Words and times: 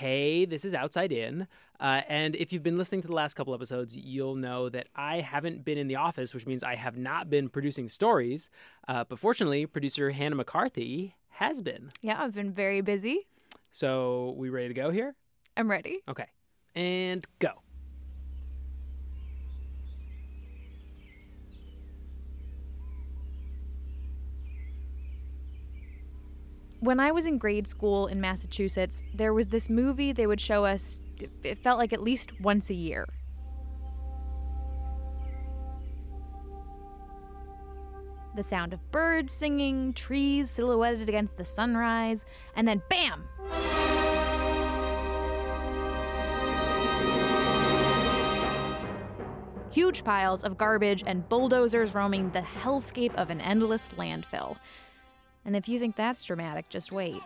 Hey, 0.00 0.46
this 0.46 0.64
is 0.64 0.72
Outside 0.72 1.12
In. 1.12 1.46
Uh, 1.78 2.00
and 2.08 2.34
if 2.34 2.54
you've 2.54 2.62
been 2.62 2.78
listening 2.78 3.02
to 3.02 3.08
the 3.08 3.12
last 3.12 3.34
couple 3.34 3.52
episodes, 3.52 3.94
you'll 3.94 4.34
know 4.34 4.70
that 4.70 4.86
I 4.96 5.20
haven't 5.20 5.62
been 5.62 5.76
in 5.76 5.88
the 5.88 5.96
office, 5.96 6.32
which 6.32 6.46
means 6.46 6.64
I 6.64 6.74
have 6.74 6.96
not 6.96 7.28
been 7.28 7.50
producing 7.50 7.86
stories. 7.86 8.48
Uh, 8.88 9.04
but 9.04 9.18
fortunately, 9.18 9.66
producer 9.66 10.08
Hannah 10.08 10.36
McCarthy 10.36 11.16
has 11.32 11.60
been. 11.60 11.90
Yeah, 12.00 12.18
I've 12.18 12.32
been 12.32 12.50
very 12.50 12.80
busy. 12.80 13.26
So, 13.70 14.32
we 14.38 14.48
ready 14.48 14.68
to 14.68 14.74
go 14.74 14.90
here? 14.90 15.16
I'm 15.54 15.70
ready. 15.70 15.98
Okay. 16.08 16.28
And 16.74 17.26
go. 17.38 17.60
When 26.80 26.98
I 26.98 27.12
was 27.12 27.26
in 27.26 27.36
grade 27.36 27.68
school 27.68 28.06
in 28.06 28.22
Massachusetts, 28.22 29.02
there 29.12 29.34
was 29.34 29.48
this 29.48 29.68
movie 29.68 30.12
they 30.12 30.26
would 30.26 30.40
show 30.40 30.64
us, 30.64 31.02
it 31.42 31.62
felt 31.62 31.78
like 31.78 31.92
at 31.92 32.02
least 32.02 32.40
once 32.40 32.70
a 32.70 32.74
year. 32.74 33.06
The 38.34 38.42
sound 38.42 38.72
of 38.72 38.90
birds 38.90 39.34
singing, 39.34 39.92
trees 39.92 40.50
silhouetted 40.50 41.06
against 41.06 41.36
the 41.36 41.44
sunrise, 41.44 42.24
and 42.56 42.66
then 42.66 42.80
bam! 42.88 43.24
Huge 49.70 50.02
piles 50.02 50.44
of 50.44 50.56
garbage 50.56 51.04
and 51.06 51.28
bulldozers 51.28 51.94
roaming 51.94 52.30
the 52.30 52.40
hellscape 52.40 53.14
of 53.16 53.28
an 53.28 53.42
endless 53.42 53.90
landfill. 53.98 54.56
And 55.44 55.56
if 55.56 55.68
you 55.68 55.78
think 55.78 55.96
that's 55.96 56.22
dramatic, 56.24 56.68
just 56.68 56.92
wait. 56.92 57.22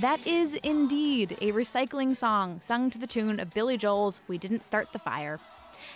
That 0.00 0.26
is 0.26 0.54
indeed 0.56 1.38
a 1.40 1.52
recycling 1.52 2.14
song 2.14 2.60
sung 2.60 2.90
to 2.90 2.98
the 2.98 3.06
tune 3.06 3.40
of 3.40 3.54
Billy 3.54 3.78
Joel's 3.78 4.20
We 4.28 4.36
Didn't 4.36 4.62
Start 4.62 4.92
the 4.92 4.98
Fire. 4.98 5.40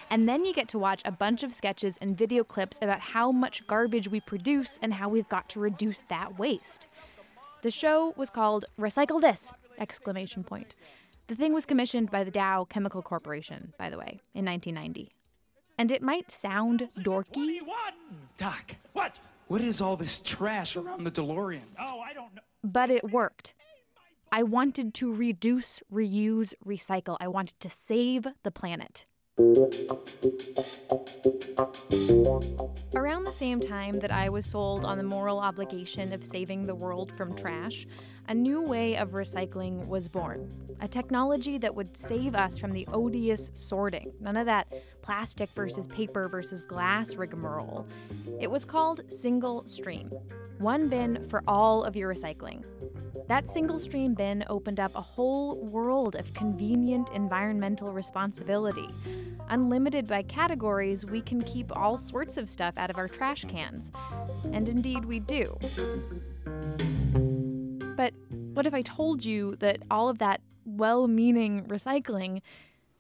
And 0.09 0.27
then 0.27 0.47
you 0.47 0.55
get 0.55 0.69
to 0.69 0.79
watch 0.79 1.03
a 1.05 1.13
bunch 1.13 1.43
of 1.43 1.53
sketches 1.53 1.99
and 1.99 2.17
video 2.17 2.43
clips 2.43 2.79
about 2.81 3.01
how 3.01 3.31
much 3.33 3.67
garbage 3.67 4.09
we 4.09 4.21
produce 4.21 4.79
and 4.81 4.95
how 4.95 5.11
we've 5.11 5.29
got 5.29 5.51
to 5.51 5.61
reduce 5.61 6.05
that 6.05 6.39
waste. 6.39 6.87
The 7.61 7.71
show 7.71 8.15
was 8.17 8.31
called 8.31 8.65
Recycle 8.81 9.21
This! 9.21 9.53
exclamation 9.79 10.43
point. 10.43 10.75
The 11.29 11.37
thing 11.37 11.53
was 11.53 11.67
commissioned 11.67 12.11
by 12.11 12.25
the 12.25 12.31
Dow 12.31 12.65
Chemical 12.65 13.03
Corporation, 13.03 13.75
by 13.79 13.91
the 13.91 13.99
way, 13.99 14.21
in 14.33 14.47
1990. 14.47 15.11
And 15.77 15.91
it 15.91 16.01
might 16.01 16.31
sound 16.31 16.89
dorky. 16.99 17.59
Doc, 18.39 18.77
what? 18.95 19.21
What 19.47 19.61
is 19.61 19.83
all 19.83 19.97
this 19.97 20.21
trash 20.21 20.75
around 20.75 21.05
the 21.05 21.11
DeLorean? 21.11 21.61
Oh, 21.79 22.01
I 22.01 22.15
don't 22.15 22.35
know. 22.35 22.41
But 22.65 22.91
it 22.91 23.11
worked. 23.11 23.53
I 24.33 24.43
wanted 24.43 24.95
to 24.95 25.13
reduce, 25.13 25.83
reuse, 25.93 26.55
recycle. 26.67 27.19
I 27.21 27.29
wanted 27.29 27.61
to 27.61 27.69
save 27.69 28.27
the 28.43 28.51
planet. 28.51 29.05
Around 29.39 29.71
the 33.23 33.31
same 33.31 33.61
time 33.61 34.01
that 34.01 34.11
I 34.11 34.29
was 34.29 34.45
sold 34.45 34.85
on 34.85 34.99
the 34.99 35.05
moral 35.05 35.39
obligation 35.39 36.13
of 36.13 36.25
saving 36.25 36.67
the 36.67 36.75
world 36.75 37.17
from 37.17 37.37
trash, 37.37 37.87
a 38.27 38.35
new 38.35 38.61
way 38.61 38.97
of 38.97 39.11
recycling 39.11 39.87
was 39.87 40.09
born. 40.09 40.51
A 40.81 40.89
technology 40.89 41.57
that 41.59 41.73
would 41.73 41.97
save 41.97 42.35
us 42.35 42.59
from 42.59 42.73
the 42.73 42.85
odious 42.93 43.53
sorting. 43.55 44.13
None 44.19 44.37
of 44.37 44.47
that 44.47 44.73
plastic 45.03 45.51
versus 45.51 45.87
paper 45.87 46.29
versus 46.29 46.65
glass 46.65 47.15
rigmarole. 47.15 47.87
It 48.41 48.51
was 48.51 48.65
called 48.65 49.03
single 49.09 49.65
stream. 49.69 50.11
One 50.59 50.89
bin 50.89 51.29
for 51.29 51.45
all 51.47 51.85
of 51.85 51.95
your 51.95 52.13
recycling. 52.13 52.65
That 53.29 53.47
single 53.47 53.79
stream 53.79 54.15
bin 54.15 54.43
opened 54.49 54.81
up 54.81 54.95
a 54.95 55.03
whole 55.03 55.57
world 55.57 56.17
of 56.17 56.33
convenient 56.33 57.11
environmental 57.11 57.93
responsibility. 57.93 58.89
Unlimited 59.51 60.09
by 60.09 60.23
categories, 60.23 61.05
we 61.05 61.21
can 61.21 61.43
keep 61.43 61.77
all 61.77 61.99
sorts 61.99 62.39
of 62.39 62.49
stuff 62.49 62.73
out 62.79 62.89
of 62.89 62.97
our 62.97 63.07
trash 63.07 63.45
cans. 63.45 63.93
And 64.51 64.67
indeed, 64.67 65.05
we 65.05 65.21
do. 65.21 65.59
But 67.99 68.15
what 68.55 68.65
if 68.65 68.73
I 68.73 68.81
told 68.81 69.27
you 69.27 69.57
that 69.57 69.83
all 69.91 70.09
of 70.09 70.17
that 70.19 70.41
well 70.65 71.07
meaning 71.07 71.67
recycling 71.67 72.41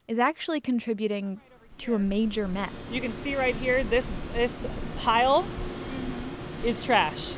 is 0.09 0.19
actually 0.19 0.61
contributing 0.61 1.41
to 1.79 1.95
a 1.95 1.99
major 1.99 2.47
mess? 2.47 2.93
You 2.93 3.01
can 3.01 3.15
see 3.15 3.35
right 3.35 3.57
here 3.57 3.83
this, 3.83 4.07
this 4.35 4.67
pile 4.99 5.47
is 6.63 6.85
trash. 6.85 7.33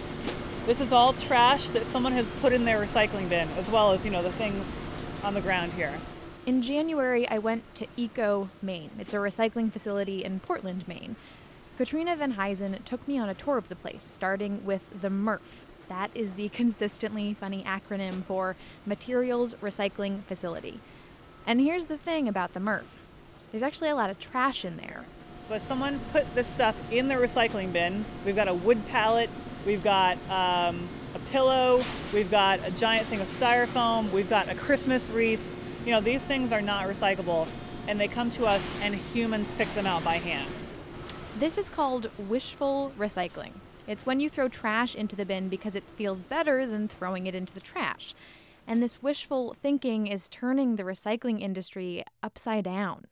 This 0.70 0.80
is 0.80 0.92
all 0.92 1.12
trash 1.14 1.68
that 1.70 1.84
someone 1.86 2.12
has 2.12 2.28
put 2.40 2.52
in 2.52 2.64
their 2.64 2.80
recycling 2.80 3.28
bin, 3.28 3.48
as 3.58 3.68
well 3.68 3.90
as, 3.90 4.04
you 4.04 4.10
know, 4.12 4.22
the 4.22 4.30
things 4.30 4.64
on 5.24 5.34
the 5.34 5.40
ground 5.40 5.72
here. 5.72 5.92
In 6.46 6.62
January, 6.62 7.28
I 7.28 7.38
went 7.38 7.74
to 7.74 7.88
Eco 7.96 8.50
Maine. 8.62 8.90
It's 8.96 9.12
a 9.12 9.16
recycling 9.16 9.72
facility 9.72 10.22
in 10.22 10.38
Portland, 10.38 10.86
Maine. 10.86 11.16
Katrina 11.76 12.14
Van 12.14 12.34
Heisen 12.34 12.84
took 12.84 13.08
me 13.08 13.18
on 13.18 13.28
a 13.28 13.34
tour 13.34 13.58
of 13.58 13.68
the 13.68 13.74
place, 13.74 14.04
starting 14.04 14.64
with 14.64 14.84
the 15.00 15.08
MRF. 15.08 15.64
That 15.88 16.12
is 16.14 16.34
the 16.34 16.48
consistently 16.60 17.34
funny 17.34 17.64
acronym 17.64 18.22
for 18.22 18.54
Materials 18.86 19.54
Recycling 19.54 20.22
Facility. 20.22 20.78
And 21.48 21.60
here's 21.60 21.86
the 21.86 21.98
thing 21.98 22.28
about 22.28 22.54
the 22.54 22.60
MRF 22.60 23.00
there's 23.50 23.64
actually 23.64 23.88
a 23.88 23.96
lot 23.96 24.08
of 24.10 24.20
trash 24.20 24.64
in 24.64 24.76
there. 24.76 25.04
But 25.48 25.62
someone 25.62 25.98
put 26.12 26.32
this 26.36 26.46
stuff 26.46 26.76
in 26.92 27.08
the 27.08 27.16
recycling 27.16 27.72
bin. 27.72 28.04
We've 28.24 28.36
got 28.36 28.46
a 28.46 28.54
wood 28.54 28.86
pallet, 28.86 29.30
we've 29.64 29.82
got 29.82 30.16
um, 30.30 30.88
a 31.14 31.18
pillow, 31.30 31.82
we've 32.12 32.30
got 32.30 32.66
a 32.66 32.70
giant 32.72 33.06
thing 33.08 33.20
of 33.20 33.28
styrofoam, 33.28 34.10
we've 34.12 34.30
got 34.30 34.48
a 34.48 34.54
Christmas 34.54 35.10
wreath. 35.10 35.56
You 35.84 35.92
know, 35.92 36.00
these 36.00 36.22
things 36.22 36.52
are 36.52 36.62
not 36.62 36.86
recyclable, 36.86 37.46
and 37.86 38.00
they 38.00 38.08
come 38.08 38.30
to 38.30 38.46
us, 38.46 38.62
and 38.82 38.94
humans 38.94 39.48
pick 39.56 39.72
them 39.74 39.86
out 39.86 40.04
by 40.04 40.18
hand. 40.18 40.50
This 41.38 41.56
is 41.56 41.68
called 41.68 42.10
wishful 42.18 42.92
recycling. 42.98 43.52
It's 43.86 44.06
when 44.06 44.20
you 44.20 44.28
throw 44.28 44.48
trash 44.48 44.94
into 44.94 45.16
the 45.16 45.24
bin 45.24 45.48
because 45.48 45.74
it 45.74 45.84
feels 45.96 46.22
better 46.22 46.66
than 46.66 46.86
throwing 46.86 47.26
it 47.26 47.34
into 47.34 47.54
the 47.54 47.60
trash. 47.60 48.14
And 48.66 48.82
this 48.82 49.02
wishful 49.02 49.56
thinking 49.60 50.06
is 50.06 50.28
turning 50.28 50.76
the 50.76 50.84
recycling 50.84 51.40
industry 51.40 52.04
upside 52.22 52.64
down. 52.64 53.06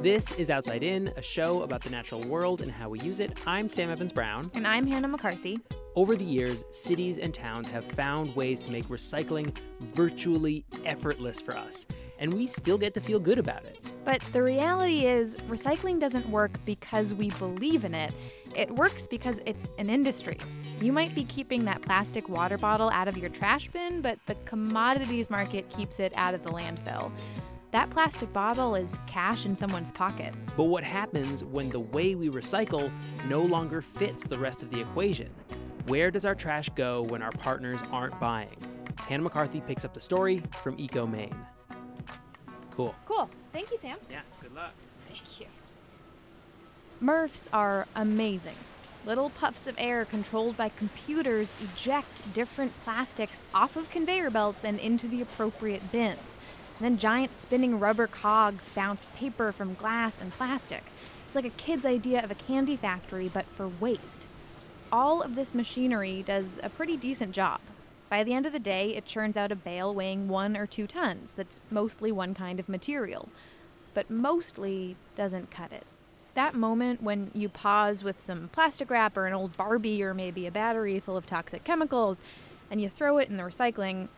This 0.00 0.32
is 0.32 0.48
Outside 0.48 0.82
In, 0.82 1.08
a 1.18 1.22
show 1.22 1.62
about 1.62 1.82
the 1.82 1.90
natural 1.90 2.22
world 2.22 2.62
and 2.62 2.72
how 2.72 2.88
we 2.88 2.98
use 3.00 3.20
it. 3.20 3.38
I'm 3.46 3.68
Sam 3.68 3.90
Evans 3.90 4.12
Brown. 4.12 4.50
And 4.54 4.66
I'm 4.66 4.86
Hannah 4.86 5.08
McCarthy. 5.08 5.58
Over 5.94 6.16
the 6.16 6.24
years, 6.24 6.64
cities 6.70 7.18
and 7.18 7.34
towns 7.34 7.68
have 7.68 7.84
found 7.84 8.34
ways 8.34 8.60
to 8.60 8.72
make 8.72 8.86
recycling 8.86 9.54
virtually 9.92 10.64
effortless 10.86 11.42
for 11.42 11.54
us, 11.54 11.84
and 12.18 12.32
we 12.32 12.46
still 12.46 12.78
get 12.78 12.94
to 12.94 13.00
feel 13.02 13.18
good 13.18 13.38
about 13.38 13.62
it. 13.64 13.78
But 14.06 14.22
the 14.32 14.42
reality 14.42 15.04
is, 15.04 15.34
recycling 15.50 16.00
doesn't 16.00 16.26
work 16.30 16.52
because 16.64 17.12
we 17.12 17.28
believe 17.32 17.84
in 17.84 17.94
it. 17.94 18.14
It 18.56 18.70
works 18.70 19.06
because 19.06 19.42
it's 19.44 19.68
an 19.78 19.90
industry. 19.90 20.38
You 20.80 20.94
might 20.94 21.14
be 21.14 21.24
keeping 21.24 21.66
that 21.66 21.82
plastic 21.82 22.26
water 22.26 22.56
bottle 22.56 22.88
out 22.88 23.06
of 23.06 23.18
your 23.18 23.28
trash 23.28 23.68
bin, 23.68 24.00
but 24.00 24.18
the 24.24 24.34
commodities 24.46 25.28
market 25.28 25.70
keeps 25.76 26.00
it 26.00 26.14
out 26.16 26.32
of 26.32 26.42
the 26.42 26.50
landfill. 26.50 27.12
That 27.70 27.88
plastic 27.90 28.32
bottle 28.32 28.74
is 28.74 28.98
cash 29.06 29.46
in 29.46 29.54
someone's 29.54 29.92
pocket. 29.92 30.34
But 30.56 30.64
what 30.64 30.82
happens 30.82 31.44
when 31.44 31.70
the 31.70 31.78
way 31.78 32.16
we 32.16 32.28
recycle 32.28 32.90
no 33.28 33.42
longer 33.42 33.80
fits 33.80 34.26
the 34.26 34.38
rest 34.38 34.64
of 34.64 34.70
the 34.70 34.80
equation? 34.80 35.30
Where 35.86 36.10
does 36.10 36.24
our 36.24 36.34
trash 36.34 36.68
go 36.70 37.02
when 37.02 37.22
our 37.22 37.30
partners 37.30 37.78
aren't 37.92 38.18
buying? 38.18 38.56
Hannah 38.98 39.22
McCarthy 39.22 39.60
picks 39.60 39.84
up 39.84 39.94
the 39.94 40.00
story 40.00 40.40
from 40.62 40.76
EcoMaine. 40.78 41.34
Cool. 42.72 42.94
Cool. 43.06 43.30
Thank 43.52 43.70
you, 43.70 43.76
Sam. 43.76 43.98
Yeah, 44.10 44.22
good 44.42 44.54
luck. 44.54 44.72
Thank 45.06 45.40
you. 45.40 45.46
MRFs 47.00 47.48
are 47.52 47.86
amazing. 47.94 48.56
Little 49.06 49.30
puffs 49.30 49.66
of 49.66 49.76
air 49.78 50.04
controlled 50.04 50.56
by 50.56 50.70
computers 50.70 51.54
eject 51.62 52.34
different 52.34 52.72
plastics 52.82 53.42
off 53.54 53.76
of 53.76 53.90
conveyor 53.90 54.30
belts 54.30 54.64
and 54.64 54.78
into 54.78 55.08
the 55.08 55.22
appropriate 55.22 55.90
bins. 55.92 56.36
Then 56.80 56.96
giant 56.96 57.34
spinning 57.34 57.78
rubber 57.78 58.06
cogs 58.06 58.70
bounce 58.70 59.06
paper 59.14 59.52
from 59.52 59.74
glass 59.74 60.20
and 60.20 60.32
plastic. 60.32 60.84
It's 61.26 61.36
like 61.36 61.44
a 61.44 61.50
kid's 61.50 61.84
idea 61.84 62.24
of 62.24 62.30
a 62.30 62.34
candy 62.34 62.76
factory, 62.76 63.30
but 63.32 63.46
for 63.46 63.68
waste. 63.68 64.26
All 64.90 65.22
of 65.22 65.36
this 65.36 65.54
machinery 65.54 66.24
does 66.26 66.58
a 66.62 66.70
pretty 66.70 66.96
decent 66.96 67.32
job. 67.32 67.60
By 68.08 68.24
the 68.24 68.32
end 68.32 68.46
of 68.46 68.52
the 68.52 68.58
day, 68.58 68.96
it 68.96 69.04
churns 69.04 69.36
out 69.36 69.52
a 69.52 69.56
bale 69.56 69.94
weighing 69.94 70.26
one 70.26 70.56
or 70.56 70.66
two 70.66 70.88
tons 70.88 71.34
that's 71.34 71.60
mostly 71.70 72.10
one 72.10 72.34
kind 72.34 72.58
of 72.58 72.68
material, 72.68 73.28
but 73.94 74.10
mostly 74.10 74.96
doesn't 75.14 75.50
cut 75.50 75.70
it. 75.70 75.84
That 76.34 76.54
moment 76.54 77.02
when 77.02 77.30
you 77.34 77.48
pause 77.48 78.02
with 78.02 78.20
some 78.20 78.48
plastic 78.48 78.90
wrap 78.90 79.16
or 79.16 79.26
an 79.26 79.34
old 79.34 79.56
Barbie 79.56 80.02
or 80.02 80.14
maybe 80.14 80.46
a 80.46 80.50
battery 80.50 80.98
full 80.98 81.16
of 81.16 81.26
toxic 81.26 81.62
chemicals 81.62 82.22
and 82.70 82.80
you 82.80 82.88
throw 82.88 83.18
it 83.18 83.28
in 83.28 83.36
the 83.36 83.42
recycling, 83.42 84.08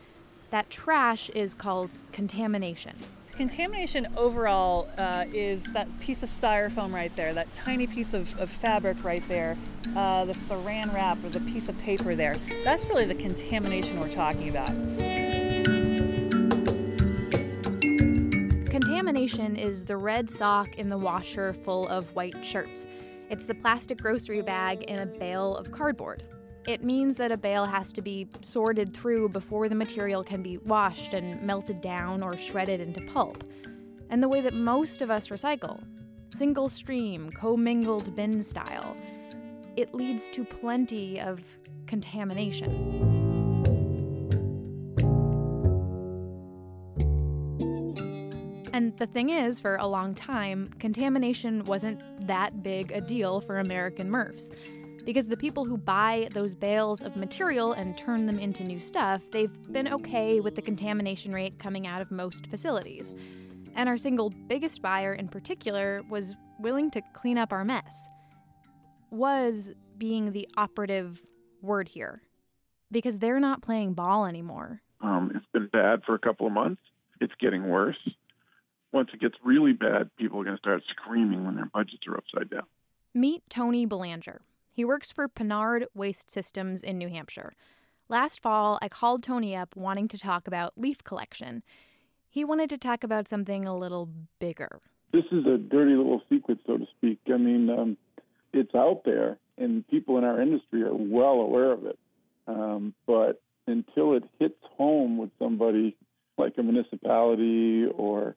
that 0.53 0.69
trash 0.69 1.31
is 1.31 1.55
called 1.55 1.89
contamination. 2.11 2.95
Contamination 3.31 4.07
overall 4.15 4.87
uh, 4.99 5.25
is 5.33 5.63
that 5.73 5.87
piece 5.99 6.21
of 6.21 6.29
styrofoam 6.29 6.93
right 6.93 7.13
there, 7.15 7.33
that 7.33 7.51
tiny 7.55 7.87
piece 7.87 8.13
of, 8.13 8.39
of 8.39 8.51
fabric 8.51 9.03
right 9.03 9.27
there, 9.27 9.57
uh, 9.95 10.23
the 10.25 10.33
saran 10.33 10.93
wrap 10.93 11.17
or 11.23 11.29
the 11.29 11.39
piece 11.39 11.69
of 11.69 11.79
paper 11.79 12.13
there. 12.13 12.35
That's 12.63 12.85
really 12.85 13.05
the 13.05 13.15
contamination 13.15 13.99
we're 13.99 14.11
talking 14.11 14.49
about. 14.49 14.67
Contamination 18.69 19.55
is 19.55 19.83
the 19.83 19.97
red 19.97 20.29
sock 20.29 20.75
in 20.75 20.87
the 20.87 20.99
washer 20.99 21.51
full 21.53 21.87
of 21.87 22.13
white 22.13 22.45
shirts. 22.45 22.85
It's 23.31 23.45
the 23.45 23.55
plastic 23.55 23.99
grocery 23.99 24.43
bag 24.43 24.83
in 24.83 24.99
a 24.99 25.07
bale 25.07 25.55
of 25.55 25.71
cardboard. 25.71 26.21
It 26.65 26.83
means 26.83 27.15
that 27.15 27.31
a 27.31 27.37
bale 27.37 27.65
has 27.65 27.91
to 27.93 28.01
be 28.01 28.27
sorted 28.41 28.93
through 28.93 29.29
before 29.29 29.67
the 29.67 29.75
material 29.75 30.23
can 30.23 30.41
be 30.41 30.57
washed 30.59 31.13
and 31.13 31.41
melted 31.41 31.81
down 31.81 32.23
or 32.23 32.37
shredded 32.37 32.79
into 32.79 33.01
pulp. 33.01 33.43
And 34.09 34.23
the 34.23 34.29
way 34.29 34.39
that 34.41 34.53
most 34.53 35.01
of 35.01 35.11
us 35.11 35.27
recycle 35.27 35.83
single 36.33 36.69
stream, 36.69 37.29
commingled 37.31 38.15
bin 38.15 38.41
style 38.41 38.97
it 39.75 39.93
leads 39.93 40.29
to 40.29 40.45
plenty 40.45 41.19
of 41.19 41.41
contamination. 41.87 42.71
And 48.71 48.95
the 48.97 49.05
thing 49.05 49.29
is, 49.29 49.59
for 49.59 49.75
a 49.75 49.87
long 49.87 50.15
time, 50.15 50.67
contamination 50.79 51.63
wasn't 51.65 52.01
that 52.27 52.63
big 52.63 52.91
a 52.91 53.01
deal 53.01 53.39
for 53.41 53.59
American 53.59 54.09
MRFs 54.09 54.49
because 55.05 55.27
the 55.27 55.37
people 55.37 55.65
who 55.65 55.77
buy 55.77 56.27
those 56.31 56.55
bales 56.55 57.01
of 57.01 57.15
material 57.15 57.73
and 57.73 57.97
turn 57.97 58.25
them 58.25 58.39
into 58.39 58.63
new 58.63 58.79
stuff, 58.79 59.21
they've 59.31 59.71
been 59.71 59.87
okay 59.93 60.39
with 60.39 60.55
the 60.55 60.61
contamination 60.61 61.33
rate 61.33 61.59
coming 61.59 61.87
out 61.87 62.01
of 62.01 62.11
most 62.11 62.47
facilities. 62.47 63.13
And 63.75 63.89
our 63.89 63.97
single 63.97 64.29
biggest 64.47 64.81
buyer 64.81 65.13
in 65.13 65.27
particular 65.27 66.03
was 66.09 66.35
willing 66.59 66.91
to 66.91 67.01
clean 67.13 67.37
up 67.37 67.51
our 67.51 67.65
mess. 67.65 68.07
Was 69.09 69.71
being 69.97 70.31
the 70.31 70.47
operative 70.57 71.21
word 71.61 71.87
here 71.89 72.21
because 72.91 73.17
they're 73.17 73.39
not 73.39 73.61
playing 73.61 73.93
ball 73.93 74.25
anymore. 74.25 74.81
Um, 75.01 75.31
it's 75.35 75.45
been 75.51 75.67
bad 75.67 76.03
for 76.05 76.15
a 76.15 76.19
couple 76.19 76.47
of 76.47 76.53
months. 76.53 76.81
It's 77.19 77.33
getting 77.39 77.67
worse. 77.67 77.97
Once 78.91 79.09
it 79.13 79.19
gets 79.19 79.35
really 79.43 79.73
bad, 79.73 80.09
people 80.17 80.39
are 80.39 80.43
going 80.43 80.55
to 80.55 80.61
start 80.61 80.83
screaming 80.89 81.45
when 81.45 81.55
their 81.55 81.65
budgets 81.65 82.03
are 82.07 82.15
upside 82.15 82.49
down. 82.49 82.63
Meet 83.13 83.43
Tony 83.49 83.85
Belanger. 83.85 84.41
He 84.75 84.83
works 84.83 85.11
for 85.11 85.29
Pinard 85.29 85.85
Waste 85.93 86.31
Systems 86.31 86.81
in 86.81 86.97
New 86.97 87.07
Hampshire. 87.07 87.53
Last 88.09 88.41
fall, 88.41 88.79
I 88.81 88.89
called 88.89 89.21
Tony 89.21 89.55
up 89.55 89.75
wanting 89.75 90.07
to 90.07 90.17
talk 90.17 90.47
about 90.47 90.73
leaf 90.75 91.03
collection. 91.03 91.61
He 92.27 92.43
wanted 92.43 92.71
to 92.71 92.79
talk 92.79 93.03
about 93.03 93.27
something 93.27 93.65
a 93.65 93.77
little 93.77 94.09
bigger. 94.39 94.79
This 95.11 95.25
is 95.31 95.45
a 95.45 95.59
dirty 95.59 95.93
little 95.93 96.23
secret, 96.27 96.57
so 96.65 96.79
to 96.79 96.87
speak. 96.97 97.19
I 97.31 97.37
mean, 97.37 97.69
um, 97.69 97.97
it's 98.51 98.73
out 98.73 99.03
there, 99.05 99.37
and 99.59 99.87
people 99.89 100.17
in 100.17 100.23
our 100.23 100.41
industry 100.41 100.81
are 100.81 100.95
well 100.95 101.41
aware 101.41 101.71
of 101.71 101.85
it. 101.85 101.99
Um, 102.47 102.95
but 103.05 103.43
until 103.67 104.15
it 104.15 104.23
hits 104.39 104.57
home 104.75 105.19
with 105.19 105.29
somebody 105.37 105.95
like 106.39 106.53
a 106.57 106.63
municipality 106.63 107.85
or, 107.95 108.35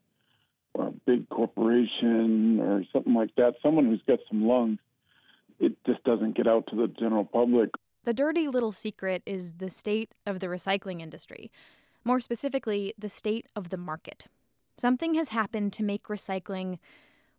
or 0.75 0.89
a 0.89 0.93
big 1.07 1.31
corporation 1.31 2.61
or 2.61 2.85
something 2.93 3.15
like 3.15 3.35
that, 3.37 3.55
someone 3.63 3.87
who's 3.87 4.03
got 4.07 4.19
some 4.29 4.47
lungs, 4.47 4.79
it 5.59 5.77
just 5.87 6.03
doesn't 6.05 6.37
get 6.37 6.47
out 6.47 6.67
to 6.69 6.77
the 6.77 6.89
general 6.89 7.25
public. 7.25 7.71
The 8.05 8.15
dirty 8.15 8.49
little 8.49 8.73
secret 8.73 9.23
is 9.27 9.55
the 9.55 9.71
state 9.71 10.13
of 10.25 10.41
the 10.41 10.47
recycling 10.47 11.01
industry. 11.01 11.51
More 12.05 12.21
specifically, 12.21 12.95
the 12.97 13.09
state 13.09 13.47
of 13.57 13.71
the 13.71 13.77
market. 13.77 14.29
Something 14.79 15.15
has 15.15 15.31
happened 15.31 15.73
to 15.73 15.83
make 15.83 16.05
recycling, 16.05 16.79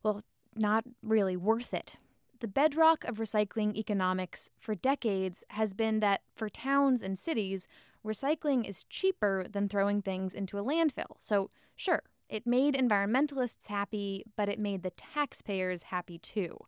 well, 0.04 0.24
not 0.56 0.84
really 1.02 1.38
worth 1.38 1.74
it. 1.74 1.96
The 2.40 2.48
bedrock 2.48 3.04
of 3.06 3.18
recycling 3.18 3.76
economics 3.76 4.50
for 4.60 4.76
decades 4.76 5.44
has 5.50 5.74
been 5.74 6.02
that 6.02 6.22
for 6.36 6.50
towns 6.50 7.02
and 7.02 7.18
cities, 7.18 7.68
recycling 8.06 8.68
is 8.68 8.84
cheaper 8.84 9.46
than 9.50 9.70
throwing 9.70 10.02
things 10.02 10.34
into 10.34 10.58
a 10.58 10.64
landfill. 10.64 11.16
So, 11.20 11.50
sure, 11.76 12.04
it 12.30 12.46
made 12.46 12.76
environmentalists 12.76 13.68
happy, 13.68 14.24
but 14.36 14.50
it 14.50 14.60
made 14.60 14.84
the 14.84 14.92
taxpayers 14.92 15.84
happy 15.84 16.18
too. 16.18 16.60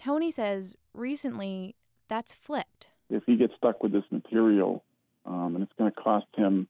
Tony 0.00 0.30
says 0.30 0.76
recently 0.94 1.74
that's 2.08 2.32
flipped. 2.32 2.88
If 3.10 3.22
he 3.26 3.36
gets 3.36 3.54
stuck 3.56 3.82
with 3.82 3.92
this 3.92 4.04
material, 4.10 4.82
um, 5.26 5.54
and 5.54 5.62
it's 5.62 5.72
going 5.76 5.90
to 5.90 6.00
cost 6.00 6.26
him 6.34 6.68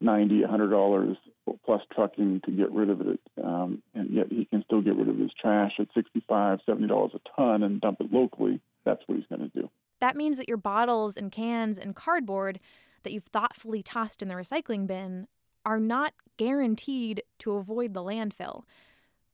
ninety, 0.00 0.42
a 0.42 0.48
hundred 0.48 0.70
dollars 0.70 1.16
plus 1.64 1.82
trucking 1.94 2.40
to 2.44 2.50
get 2.50 2.72
rid 2.72 2.90
of 2.90 3.00
it, 3.02 3.20
um, 3.44 3.82
and 3.94 4.10
yet 4.10 4.26
he 4.30 4.46
can 4.46 4.64
still 4.64 4.80
get 4.80 4.96
rid 4.96 5.08
of 5.08 5.18
his 5.18 5.30
trash 5.40 5.72
at 5.78 5.88
sixty-five, 5.94 6.60
seventy 6.64 6.88
dollars 6.88 7.12
a 7.14 7.20
ton 7.36 7.62
and 7.62 7.80
dump 7.80 8.00
it 8.00 8.12
locally. 8.12 8.60
That's 8.84 9.02
what 9.06 9.18
he's 9.18 9.26
going 9.26 9.50
to 9.50 9.60
do. 9.60 9.68
That 10.00 10.16
means 10.16 10.36
that 10.38 10.48
your 10.48 10.56
bottles 10.56 11.16
and 11.16 11.30
cans 11.30 11.78
and 11.78 11.94
cardboard 11.94 12.58
that 13.02 13.12
you've 13.12 13.24
thoughtfully 13.24 13.82
tossed 13.82 14.22
in 14.22 14.28
the 14.28 14.34
recycling 14.34 14.86
bin 14.86 15.28
are 15.64 15.80
not 15.80 16.14
guaranteed 16.36 17.22
to 17.40 17.52
avoid 17.52 17.92
the 17.92 18.02
landfill, 18.02 18.64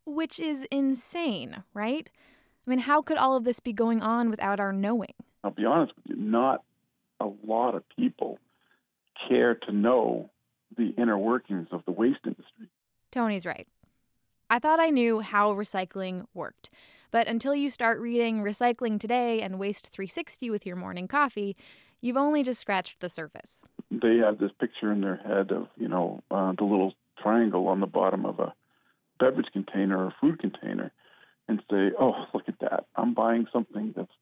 which 0.05 0.41
is 0.41 0.67
insane, 0.71 1.63
right? 1.75 2.09
I 2.67 2.71
mean, 2.71 2.81
how 2.81 3.03
could 3.03 3.17
all 3.17 3.37
of 3.37 3.45
this 3.45 3.61
be 3.61 3.73
going 3.73 4.01
on 4.03 4.31
without 4.31 4.61
our 4.61 4.73
knowing? 4.73 5.15
I'll 5.43 5.51
be 5.51 5.65
honest 5.65 5.93
with 5.97 6.17
you, 6.17 6.23
not 6.23 6.63
a 7.21 7.29
lot 7.45 7.75
of 7.75 7.83
people 7.97 8.39
care 9.29 9.55
to 9.55 9.73
know 9.73 10.31
the 10.77 10.95
inner 10.97 11.19
workings 11.19 11.69
of 11.73 11.85
the 11.85 11.93
waste 11.93 12.21
industry. 12.25 12.69
Tony's 13.11 13.45
right. 13.45 13.67
I 14.49 14.59
thought 14.59 14.81
I 14.81 14.91
knew 14.91 15.21
how 15.21 15.53
recycling 15.55 16.27
worked. 16.35 16.71
But 17.11 17.29
until 17.29 17.55
you 17.55 17.69
start 17.69 18.01
reading 18.01 18.43
Recycling 18.43 18.99
Today 18.99 19.43
and 19.43 19.59
Waste 19.59 19.87
360 19.87 20.49
with 20.49 20.65
your 20.65 20.77
morning 20.77 21.07
coffee, 21.07 21.57
you've 22.01 22.17
only 22.17 22.43
just 22.43 22.61
scratched 22.61 23.01
the 23.01 23.11
surface. 23.11 23.63
They 23.91 24.17
have 24.17 24.39
this 24.39 24.51
picture 24.59 24.91
in 24.91 25.03
their 25.03 25.17
head 25.17 25.53
of, 25.53 25.69
you 25.77 25.89
know, 25.89 26.23
uh, 26.31 26.53
the 26.57 26.65
little 26.65 26.95
triangle 27.23 27.69
on 27.69 27.81
the 27.81 27.87
bottom 27.87 28.25
of 28.25 28.39
a 28.39 28.55
beverage 29.21 29.53
container 29.53 30.07
or 30.07 30.15
food 30.21 30.39
container 30.39 30.91
and 31.49 31.63
say, 31.71 31.91
oh, 31.99 32.27
look 32.35 32.49
at 32.49 32.61
that. 32.61 32.87
I'm 32.97 33.15
buying 33.15 33.47
something 33.53 33.93
that's 33.97 34.13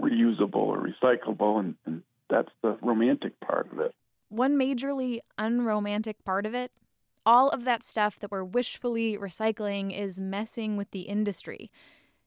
reusable 0.00 0.54
or 0.54 0.78
recyclable, 0.78 1.60
and, 1.60 1.74
and 1.86 2.02
that's 2.28 2.50
the 2.62 2.78
romantic 2.82 3.38
part 3.40 3.70
of 3.72 3.80
it. 3.80 3.94
One 4.28 4.56
majorly 4.58 5.20
unromantic 5.38 6.24
part 6.24 6.46
of 6.46 6.54
it 6.54 6.72
all 7.26 7.48
of 7.50 7.64
that 7.64 7.82
stuff 7.82 8.18
that 8.18 8.30
we're 8.30 8.44
wishfully 8.44 9.16
recycling 9.16 9.96
is 9.96 10.20
messing 10.20 10.76
with 10.76 10.90
the 10.90 11.02
industry. 11.02 11.70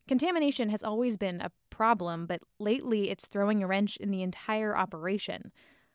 Contamination 0.07 0.69
has 0.69 0.83
always 0.83 1.17
been 1.17 1.41
a 1.41 1.51
problem, 1.69 2.25
but 2.25 2.41
lately 2.59 3.09
it's 3.09 3.27
throwing 3.27 3.63
a 3.63 3.67
wrench 3.67 3.97
in 3.97 4.11
the 4.11 4.21
entire 4.21 4.77
operation, 4.77 5.51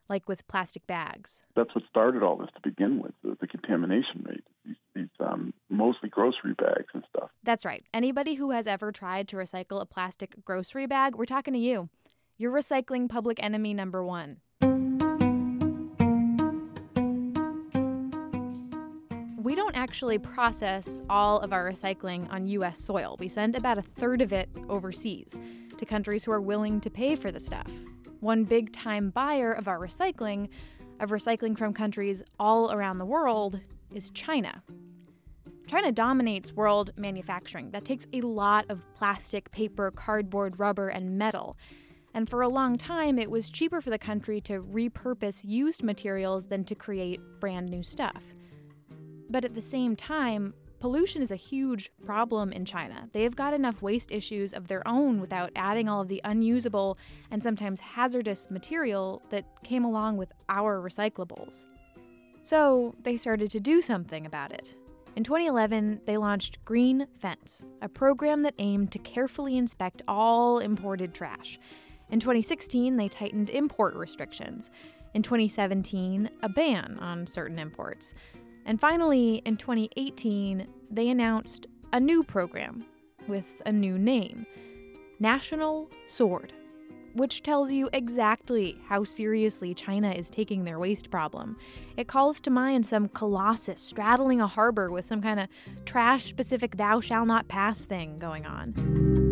like 0.08 0.28
with 0.28 0.46
plastic 0.48 0.86
bags. 0.86 1.42
That's 1.54 1.74
what 1.74 1.84
started 1.88 2.22
all 2.22 2.36
this 2.36 2.50
to 2.54 2.60
begin 2.62 3.00
with 3.02 3.12
the, 3.22 3.36
the 3.40 3.46
contamination 3.46 4.24
rate. 4.26 4.44
These, 4.64 4.76
these 4.94 5.08
um, 5.20 5.52
mostly 5.68 6.08
grocery 6.08 6.54
bags 6.54 6.88
and 6.94 7.04
stuff. 7.08 7.30
That's 7.42 7.64
right. 7.64 7.84
Anybody 7.92 8.34
who 8.34 8.50
has 8.52 8.66
ever 8.66 8.92
tried 8.92 9.28
to 9.28 9.36
recycle 9.36 9.80
a 9.80 9.86
plastic 9.86 10.44
grocery 10.44 10.86
bag, 10.86 11.14
we're 11.14 11.24
talking 11.24 11.54
to 11.54 11.60
you. 11.60 11.88
You're 12.36 12.52
recycling 12.52 13.08
public 13.08 13.42
enemy 13.42 13.74
number 13.74 14.04
one. 14.04 14.38
We 19.48 19.54
don't 19.54 19.76
actually 19.76 20.18
process 20.18 21.00
all 21.08 21.40
of 21.40 21.52
our 21.52 21.70
recycling 21.70 22.30
on 22.30 22.48
US 22.48 22.78
soil. 22.78 23.16
We 23.18 23.28
send 23.28 23.56
about 23.56 23.78
a 23.78 23.82
third 23.82 24.20
of 24.20 24.32
it 24.32 24.48
overseas 24.68 25.38
to 25.78 25.86
countries 25.86 26.24
who 26.24 26.32
are 26.32 26.40
willing 26.40 26.80
to 26.82 26.90
pay 26.90 27.16
for 27.16 27.32
the 27.32 27.40
stuff. 27.40 27.70
One 28.20 28.44
big 28.44 28.72
time 28.72 29.10
buyer 29.10 29.52
of 29.52 29.68
our 29.68 29.78
recycling, 29.78 30.48
of 30.98 31.10
recycling 31.10 31.56
from 31.56 31.72
countries 31.72 32.22
all 32.38 32.72
around 32.72 32.96
the 32.96 33.06
world, 33.06 33.60
is 33.94 34.10
China. 34.10 34.62
China 35.68 35.92
dominates 35.92 36.52
world 36.52 36.90
manufacturing. 36.96 37.70
That 37.70 37.84
takes 37.84 38.06
a 38.12 38.22
lot 38.22 38.64
of 38.70 38.82
plastic, 38.94 39.50
paper, 39.52 39.90
cardboard, 39.90 40.58
rubber, 40.58 40.88
and 40.88 41.16
metal. 41.16 41.56
And 42.14 42.28
for 42.28 42.42
a 42.42 42.48
long 42.48 42.76
time, 42.76 43.18
it 43.18 43.30
was 43.30 43.50
cheaper 43.50 43.80
for 43.80 43.90
the 43.90 43.98
country 43.98 44.40
to 44.42 44.62
repurpose 44.62 45.44
used 45.44 45.84
materials 45.84 46.46
than 46.46 46.64
to 46.64 46.74
create 46.74 47.20
brand 47.38 47.68
new 47.68 47.82
stuff. 47.82 48.22
But 49.30 49.44
at 49.44 49.54
the 49.54 49.60
same 49.60 49.94
time, 49.94 50.54
pollution 50.80 51.22
is 51.22 51.30
a 51.30 51.36
huge 51.36 51.90
problem 52.04 52.52
in 52.52 52.64
China. 52.64 53.08
They've 53.12 53.34
got 53.34 53.54
enough 53.54 53.82
waste 53.82 54.12
issues 54.12 54.52
of 54.52 54.68
their 54.68 54.86
own 54.86 55.20
without 55.20 55.50
adding 55.56 55.88
all 55.88 56.02
of 56.02 56.08
the 56.08 56.20
unusable 56.24 56.98
and 57.30 57.42
sometimes 57.42 57.80
hazardous 57.80 58.50
material 58.50 59.22
that 59.30 59.44
came 59.64 59.84
along 59.84 60.16
with 60.16 60.32
our 60.48 60.80
recyclables. 60.80 61.66
So 62.42 62.94
they 63.02 63.16
started 63.16 63.50
to 63.50 63.60
do 63.60 63.80
something 63.80 64.24
about 64.24 64.52
it. 64.52 64.74
In 65.16 65.24
2011, 65.24 66.02
they 66.06 66.16
launched 66.16 66.64
Green 66.64 67.06
Fence, 67.18 67.64
a 67.82 67.88
program 67.88 68.42
that 68.42 68.54
aimed 68.58 68.92
to 68.92 68.98
carefully 69.00 69.56
inspect 69.56 70.02
all 70.06 70.60
imported 70.60 71.12
trash. 71.12 71.58
In 72.10 72.20
2016, 72.20 72.96
they 72.96 73.08
tightened 73.08 73.50
import 73.50 73.94
restrictions. 73.94 74.70
In 75.14 75.22
2017, 75.22 76.30
a 76.42 76.48
ban 76.48 76.98
on 77.00 77.26
certain 77.26 77.58
imports. 77.58 78.14
And 78.68 78.78
finally, 78.78 79.36
in 79.46 79.56
2018, 79.56 80.68
they 80.90 81.08
announced 81.08 81.66
a 81.94 81.98
new 81.98 82.22
program 82.22 82.84
with 83.26 83.62
a 83.64 83.72
new 83.72 83.96
name 83.96 84.46
National 85.18 85.90
Sword, 86.06 86.52
which 87.14 87.42
tells 87.42 87.72
you 87.72 87.88
exactly 87.94 88.78
how 88.86 89.04
seriously 89.04 89.72
China 89.72 90.10
is 90.10 90.28
taking 90.28 90.64
their 90.64 90.78
waste 90.78 91.10
problem. 91.10 91.56
It 91.96 92.08
calls 92.08 92.40
to 92.40 92.50
mind 92.50 92.84
some 92.84 93.08
colossus 93.08 93.80
straddling 93.80 94.42
a 94.42 94.46
harbor 94.46 94.90
with 94.90 95.06
some 95.06 95.22
kind 95.22 95.40
of 95.40 95.48
trash 95.86 96.26
specific 96.26 96.76
thou 96.76 97.00
shall 97.00 97.24
not 97.24 97.48
pass 97.48 97.86
thing 97.86 98.18
going 98.18 98.44
on. 98.44 99.27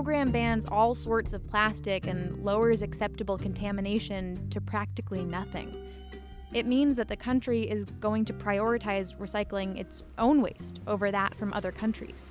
Program 0.00 0.32
bans 0.32 0.64
all 0.64 0.94
sorts 0.94 1.34
of 1.34 1.46
plastic 1.46 2.06
and 2.06 2.42
lowers 2.42 2.80
acceptable 2.80 3.36
contamination 3.36 4.48
to 4.48 4.58
practically 4.58 5.22
nothing. 5.22 5.76
It 6.54 6.64
means 6.64 6.96
that 6.96 7.08
the 7.08 7.16
country 7.16 7.70
is 7.70 7.84
going 7.84 8.24
to 8.24 8.32
prioritize 8.32 9.14
recycling 9.18 9.78
its 9.78 10.02
own 10.16 10.40
waste 10.40 10.80
over 10.86 11.10
that 11.10 11.34
from 11.34 11.52
other 11.52 11.70
countries. 11.70 12.30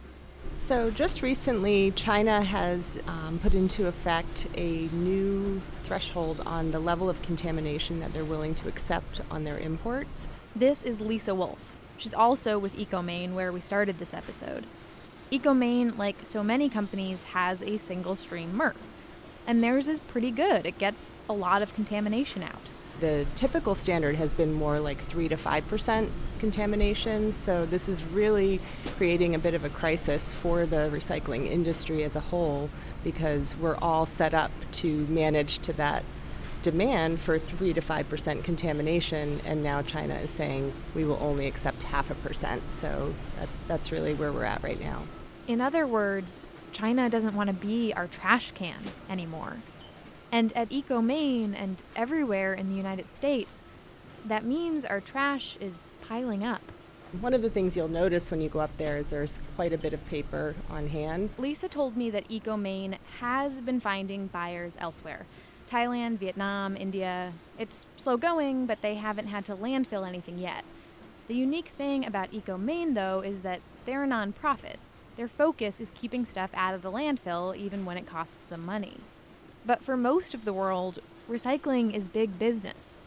So, 0.56 0.90
just 0.90 1.22
recently, 1.22 1.92
China 1.92 2.42
has 2.42 3.00
um, 3.06 3.38
put 3.38 3.54
into 3.54 3.86
effect 3.86 4.48
a 4.56 4.88
new 4.88 5.62
threshold 5.84 6.42
on 6.48 6.72
the 6.72 6.80
level 6.80 7.08
of 7.08 7.22
contamination 7.22 8.00
that 8.00 8.12
they're 8.14 8.26
willing 8.26 8.56
to 8.56 8.68
accept 8.68 9.22
on 9.30 9.44
their 9.44 9.60
imports. 9.60 10.28
This 10.56 10.84
is 10.84 11.02
Lisa 11.02 11.36
Wolf. 11.36 11.76
She's 11.98 12.16
also 12.16 12.58
with 12.58 12.76
EcoMaine, 12.78 13.34
where 13.34 13.52
we 13.52 13.60
started 13.60 14.00
this 14.00 14.16
episode. 14.16 14.66
EcoMaine, 15.32 15.98
like 15.98 16.18
so 16.24 16.44
many 16.44 16.70
companies, 16.70 17.24
has 17.24 17.62
a 17.64 17.78
single 17.78 18.16
stream 18.16 18.54
MRF, 18.54 18.76
and 19.46 19.64
theirs 19.64 19.88
is 19.88 20.00
pretty 20.00 20.32
good. 20.32 20.66
It 20.66 20.78
gets 20.78 21.12
a 21.30 21.34
lot 21.34 21.62
of 21.62 21.74
contamination 21.74 22.44
out 22.44 22.70
the 23.00 23.26
typical 23.36 23.76
standard 23.76 24.16
has 24.16 24.34
been 24.34 24.54
more 24.54 24.80
like 24.80 24.98
3 25.06 25.30
to 25.30 25.36
5% 25.36 26.10
contamination. 26.40 27.34
So 27.34 27.66
this 27.66 27.90
is 27.90 28.04
really 28.04 28.60
creating 28.98 29.36
a 29.36 29.40
bit 29.40 29.54
of 29.54 29.64
a 29.64 29.70
crisis 29.70 30.34
for 30.34 30.66
the 30.66 30.90
recycling 30.92 31.50
industry 31.50 32.04
as 32.04 32.16
a 32.16 32.20
whole 32.20 32.70
because 33.04 33.56
we're 33.58 33.78
all 33.78 34.06
set 34.06 34.34
up 34.34 34.52
to 34.74 35.06
manage 35.08 35.60
to 35.60 35.74
that 35.74 36.04
demand 36.62 37.22
for 37.22 37.40
3 37.40 37.74
to 37.74 37.82
5% 37.82 38.44
contamination 38.44 39.40
and 39.46 39.64
now 39.64 39.82
China 39.82 40.16
is 40.16 40.30
saying 40.30 40.74
we 40.94 41.06
will 41.06 41.18
only 41.22 41.48
accept 41.48 41.84
half 41.84 42.12
a 42.12 42.16
percent. 42.16 42.62
So 42.72 43.14
that's 43.38 43.52
that's 43.68 43.92
really 43.92 44.14
where 44.14 44.32
we're 44.32 44.44
at 44.44 44.62
right 44.62 44.80
now. 44.80 45.04
In 45.50 45.62
other 45.62 45.88
words, 45.88 46.46
China 46.72 47.10
doesn't 47.10 47.34
want 47.34 47.48
to 47.48 47.56
be 47.56 47.92
our 47.92 48.06
trash 48.06 48.52
can 48.52 48.92
anymore. 49.10 49.58
And 50.32 50.54
at 50.56 50.70
EcoMaine 50.70 51.56
and 51.60 51.82
everywhere 51.96 52.54
in 52.54 52.68
the 52.68 52.76
United 52.76 53.12
States, 53.12 53.64
that 54.24 54.46
means 54.46 54.86
our 54.86 55.02
trash 55.02 55.58
is 55.60 55.84
piling 56.04 56.44
up. 56.44 56.62
One 57.20 57.34
of 57.34 57.42
the 57.42 57.50
things 57.50 57.76
you'll 57.76 57.88
notice 57.88 58.30
when 58.30 58.42
you 58.42 58.48
go 58.50 58.60
up 58.60 58.78
there 58.78 58.98
is 58.98 59.10
there's 59.10 59.40
quite 59.56 59.74
a 59.74 59.78
bit 59.80 59.92
of 59.92 60.06
paper 60.06 60.54
on 60.70 60.90
hand. 60.90 61.32
Lisa 61.40 61.68
told 61.68 61.98
me 61.98 62.12
that 62.12 62.30
EcoMaine 62.30 63.00
has 63.20 63.60
been 63.60 63.80
finding 63.80 64.28
buyers 64.28 64.78
elsewhere 64.80 65.26
Thailand, 65.68 66.20
Vietnam, 66.20 66.78
India. 66.78 67.34
It's 67.58 67.88
slow 67.96 68.18
going, 68.18 68.68
but 68.68 68.84
they 68.84 68.96
haven't 68.96 69.28
had 69.28 69.46
to 69.46 69.56
landfill 69.56 70.08
anything 70.08 70.38
yet. 70.38 70.64
The 71.28 71.34
unique 71.34 71.70
thing 71.70 72.06
about 72.06 72.32
EcoMaine, 72.32 72.94
though, 72.94 73.22
is 73.22 73.42
that 73.42 73.62
they're 73.86 74.04
a 74.04 74.08
nonprofit. 74.08 74.76
Their 75.20 75.28
focus 75.28 75.82
is 75.82 75.92
keeping 75.92 76.24
stuff 76.24 76.50
out 76.54 76.74
of 76.74 76.82
the 76.82 76.90
landfill 76.90 77.54
even 77.54 77.84
when 77.84 77.98
it 77.98 78.08
costs 78.08 78.38
them 78.48 78.66
money. 78.66 79.02
But 79.66 79.84
for 79.84 79.98
most 79.98 80.34
of 80.34 80.46
the 80.46 80.54
world, 80.54 81.00
recycling 81.30 81.94
is 81.94 82.08
big 82.08 82.40
business. 82.40 83.02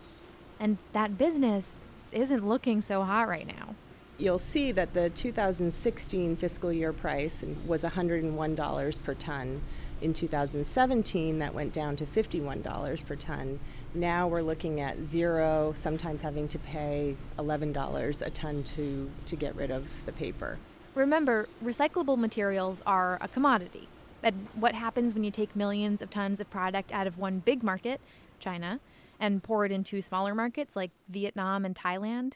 And 0.60 0.76
that 0.92 1.16
business 1.16 1.80
isn't 2.12 2.46
looking 2.46 2.82
so 2.82 3.02
hot 3.02 3.28
right 3.28 3.46
now. 3.46 3.76
You'll 4.18 4.38
see 4.38 4.72
that 4.72 4.92
the 4.92 5.08
2016 5.08 6.36
fiscal 6.36 6.70
year 6.70 6.92
price 6.92 7.42
was 7.66 7.82
$101 7.82 9.02
per 9.02 9.14
ton. 9.14 9.62
In 10.02 10.12
2017, 10.12 11.38
that 11.38 11.54
went 11.54 11.72
down 11.72 11.96
to 11.96 12.04
$51 12.04 13.06
per 13.06 13.16
ton. 13.16 13.58
Now 13.94 14.28
we're 14.28 14.42
looking 14.42 14.82
at 14.82 15.00
zero, 15.00 15.72
sometimes 15.74 16.20
having 16.20 16.46
to 16.48 16.58
pay 16.58 17.16
$11 17.38 18.20
a 18.20 18.28
ton 18.28 18.64
to, 18.76 19.10
to 19.24 19.34
get 19.34 19.56
rid 19.56 19.70
of 19.70 20.04
the 20.04 20.12
paper. 20.12 20.58
Remember, 20.94 21.48
recyclable 21.64 22.18
materials 22.18 22.82
are 22.84 23.18
a 23.20 23.28
commodity. 23.28 23.88
And 24.22 24.46
what 24.54 24.74
happens 24.74 25.14
when 25.14 25.24
you 25.24 25.30
take 25.30 25.56
millions 25.56 26.02
of 26.02 26.10
tons 26.10 26.40
of 26.40 26.50
product 26.50 26.92
out 26.92 27.06
of 27.06 27.18
one 27.18 27.38
big 27.38 27.62
market, 27.62 28.00
China, 28.38 28.78
and 29.18 29.42
pour 29.42 29.64
it 29.64 29.72
into 29.72 30.02
smaller 30.02 30.34
markets 30.34 30.76
like 30.76 30.90
Vietnam 31.08 31.64
and 31.64 31.74
Thailand? 31.74 32.34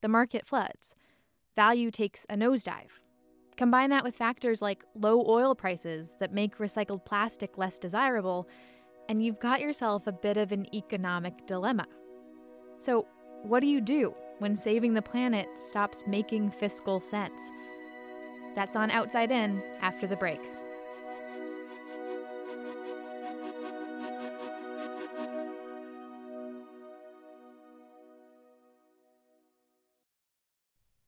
The 0.00 0.08
market 0.08 0.46
floods. 0.46 0.94
Value 1.56 1.90
takes 1.90 2.26
a 2.28 2.34
nosedive. 2.34 3.00
Combine 3.56 3.90
that 3.90 4.04
with 4.04 4.14
factors 4.14 4.62
like 4.62 4.84
low 4.94 5.24
oil 5.26 5.54
prices 5.54 6.14
that 6.20 6.32
make 6.32 6.58
recycled 6.58 7.04
plastic 7.04 7.58
less 7.58 7.78
desirable, 7.78 8.46
and 9.08 9.24
you've 9.24 9.40
got 9.40 9.60
yourself 9.60 10.06
a 10.06 10.12
bit 10.12 10.36
of 10.36 10.52
an 10.52 10.72
economic 10.74 11.46
dilemma. 11.46 11.86
So, 12.78 13.06
what 13.42 13.60
do 13.60 13.66
you 13.66 13.80
do 13.80 14.14
when 14.38 14.56
saving 14.56 14.94
the 14.94 15.02
planet 15.02 15.48
stops 15.56 16.04
making 16.06 16.50
fiscal 16.50 17.00
sense? 17.00 17.50
That's 18.58 18.74
on 18.74 18.90
Outside 18.90 19.30
In 19.30 19.62
after 19.82 20.08
the 20.08 20.16
break. 20.16 20.40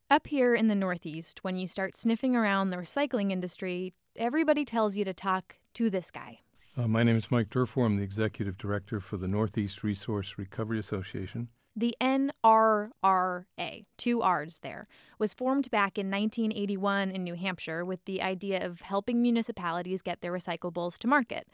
Up 0.08 0.28
here 0.28 0.54
in 0.54 0.68
the 0.68 0.76
Northeast, 0.76 1.42
when 1.42 1.56
you 1.56 1.66
start 1.66 1.96
sniffing 1.96 2.36
around 2.36 2.68
the 2.68 2.76
recycling 2.76 3.32
industry, 3.32 3.94
everybody 4.14 4.64
tells 4.64 4.96
you 4.96 5.04
to 5.04 5.12
talk 5.12 5.56
to 5.74 5.90
this 5.90 6.12
guy. 6.12 6.38
Uh, 6.76 6.86
my 6.86 7.02
name 7.02 7.16
is 7.16 7.32
Mike 7.32 7.50
Durfee. 7.50 7.80
I'm 7.80 7.96
the 7.96 8.04
executive 8.04 8.58
director 8.58 9.00
for 9.00 9.16
the 9.16 9.26
Northeast 9.26 9.82
Resource 9.82 10.36
Recovery 10.38 10.78
Association. 10.78 11.48
The 11.76 11.94
NRRA, 12.00 13.84
two 13.96 14.22
R's 14.22 14.58
there, 14.58 14.88
was 15.18 15.32
formed 15.32 15.70
back 15.70 15.98
in 15.98 16.10
1981 16.10 17.10
in 17.10 17.22
New 17.22 17.34
Hampshire 17.34 17.84
with 17.84 18.04
the 18.04 18.22
idea 18.22 18.64
of 18.64 18.80
helping 18.80 19.22
municipalities 19.22 20.02
get 20.02 20.20
their 20.20 20.32
recyclables 20.32 20.98
to 20.98 21.06
market. 21.06 21.48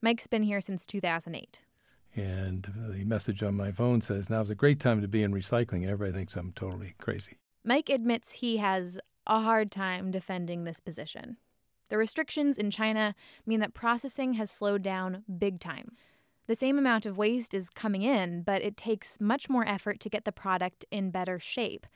Mike's 0.00 0.26
been 0.26 0.42
here 0.42 0.60
since 0.60 0.86
2008. 0.86 1.62
And 2.16 2.72
the 2.88 3.04
message 3.04 3.42
on 3.42 3.56
my 3.56 3.70
phone 3.70 4.00
says, 4.00 4.30
Now's 4.30 4.50
a 4.50 4.54
great 4.54 4.80
time 4.80 5.02
to 5.02 5.08
be 5.08 5.22
in 5.22 5.32
recycling. 5.32 5.82
And 5.82 5.90
everybody 5.90 6.18
thinks 6.18 6.36
I'm 6.36 6.52
totally 6.52 6.94
crazy. 6.98 7.36
Mike 7.64 7.90
admits 7.90 8.32
he 8.32 8.56
has 8.56 8.98
a 9.26 9.40
hard 9.40 9.70
time 9.70 10.10
defending 10.10 10.64
this 10.64 10.80
position. 10.80 11.36
The 11.90 11.98
restrictions 11.98 12.58
in 12.58 12.70
China 12.70 13.14
mean 13.46 13.60
that 13.60 13.74
processing 13.74 14.34
has 14.34 14.50
slowed 14.50 14.82
down 14.82 15.24
big 15.38 15.60
time. 15.60 15.92
The 16.48 16.56
same 16.56 16.78
amount 16.78 17.04
of 17.04 17.18
waste 17.18 17.52
is 17.52 17.68
coming 17.68 18.00
in, 18.00 18.40
but 18.40 18.62
it 18.62 18.74
takes 18.74 19.20
much 19.20 19.50
more 19.50 19.68
effort 19.68 20.00
to 20.00 20.08
get 20.08 20.24
the 20.24 20.32
product 20.32 20.86
in 20.90 21.10
better 21.10 21.38
shape. 21.38 21.86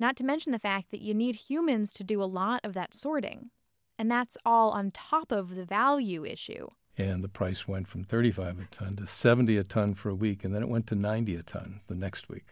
Not 0.00 0.16
to 0.16 0.24
mention 0.24 0.50
the 0.50 0.58
fact 0.58 0.90
that 0.90 1.00
you 1.00 1.14
need 1.14 1.36
humans 1.36 1.92
to 1.92 2.02
do 2.02 2.20
a 2.20 2.24
lot 2.24 2.60
of 2.64 2.72
that 2.72 2.92
sorting. 2.92 3.50
And 3.96 4.10
that's 4.10 4.36
all 4.44 4.72
on 4.72 4.90
top 4.90 5.30
of 5.30 5.54
the 5.54 5.64
value 5.64 6.24
issue. 6.24 6.66
And 6.98 7.22
the 7.22 7.28
price 7.28 7.68
went 7.68 7.86
from 7.86 8.02
35 8.02 8.58
a 8.58 8.64
ton 8.74 8.96
to 8.96 9.06
70 9.06 9.56
a 9.56 9.62
ton 9.62 9.94
for 9.94 10.08
a 10.08 10.14
week, 10.14 10.42
and 10.42 10.52
then 10.52 10.62
it 10.62 10.68
went 10.68 10.88
to 10.88 10.96
90 10.96 11.36
a 11.36 11.44
ton 11.44 11.80
the 11.86 11.94
next 11.94 12.28
week. 12.28 12.46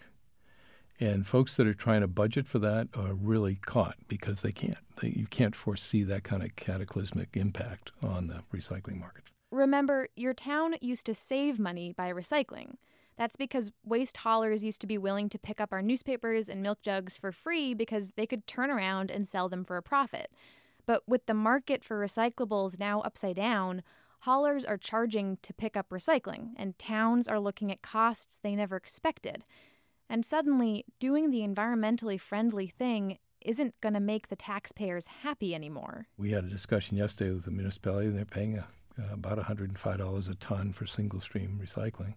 And 1.00 1.27
folks 1.27 1.57
that 1.57 1.67
are 1.67 1.75
trying 1.75 2.03
to 2.03 2.07
budget 2.07 2.47
for 2.47 2.61
that 2.61 2.87
are 2.95 3.15
really 3.15 3.57
caught 3.57 3.97
because 4.07 4.43
they 4.43 4.53
can't. 4.53 4.79
They, 5.03 5.09
you 5.09 5.27
can't 5.27 5.57
foresee 5.57 6.05
that 6.05 6.23
kind 6.23 6.45
of 6.45 6.55
cataclysmic 6.55 7.37
impact 7.37 7.91
on 8.00 8.29
the 8.29 8.45
recycling 8.55 9.00
markets. 9.00 9.33
Remember, 9.50 10.09
your 10.14 10.35
town 10.35 10.75
used 10.81 11.07
to 11.07 11.14
save 11.14 11.59
money 11.59 11.93
by 11.93 12.12
recycling. 12.12 12.75
That's 13.17 13.37
because 13.37 13.73
waste 13.85 14.19
haulers 14.19 14.62
used 14.62 14.81
to 14.83 14.87
be 14.87 14.99
willing 14.99 15.28
to 15.31 15.38
pick 15.38 15.61
up 15.61 15.73
our 15.73 15.83
newspapers 15.83 16.49
and 16.49 16.62
milk 16.62 16.83
jugs 16.83 17.17
for 17.17 17.33
free 17.33 17.75
because 17.75 18.12
they 18.12 18.26
could 18.26 18.47
turn 18.47 18.71
around 18.71 19.11
and 19.11 19.26
sell 19.26 19.49
them 19.49 19.64
for 19.64 19.76
a 19.76 19.83
profit. 19.83 20.31
But 20.87 21.02
with 21.09 21.26
the 21.26 21.35
market 21.35 21.83
for 21.83 21.99
recyclables 21.99 22.78
now 22.78 23.00
upside 23.00 23.37
down, 23.37 23.83
haulers 24.21 24.64
are 24.64 24.78
charging 24.78 25.38
to 25.43 25.52
pick 25.52 25.76
up 25.76 25.90
recycling, 25.90 26.50
and 26.57 26.78
towns 26.78 27.26
are 27.28 27.40
looking 27.40 27.73
at 27.73 27.83
costs 27.83 28.38
they 28.38 28.55
never 28.55 28.76
expected. 28.76 29.45
And 30.09 30.25
suddenly, 30.25 30.85
doing 30.99 31.31
the 31.31 31.40
environmentally 31.40 32.21
friendly 32.21 32.69
thing 32.69 33.19
isn't 33.40 33.81
going 33.81 33.95
to 33.95 34.00
make 34.00 34.28
the 34.28 34.37
taxpayers 34.37 35.07
happy 35.23 35.55
anymore. 35.55 36.07
We 36.17 36.31
had 36.31 36.45
a 36.45 36.49
discussion 36.49 36.97
yesterday 36.97 37.33
with 37.33 37.45
the 37.45 37.50
municipality, 37.50 38.07
and 38.07 38.17
they're 38.17 38.25
paying 38.25 38.57
a, 38.59 38.67
uh, 38.99 39.12
about 39.12 39.38
$105 39.38 40.31
a 40.31 40.35
ton 40.35 40.73
for 40.73 40.87
single 40.87 41.21
stream 41.21 41.61
recycling. 41.62 42.14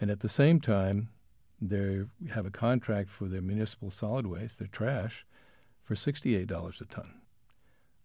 And 0.00 0.10
at 0.10 0.20
the 0.20 0.28
same 0.28 0.60
time, 0.60 1.08
they 1.60 2.02
have 2.32 2.46
a 2.46 2.50
contract 2.50 3.10
for 3.10 3.26
their 3.26 3.42
municipal 3.42 3.90
solid 3.90 4.26
waste, 4.26 4.58
their 4.58 4.68
trash, 4.68 5.26
for 5.82 5.94
$68 5.94 6.80
a 6.80 6.84
ton. 6.84 7.14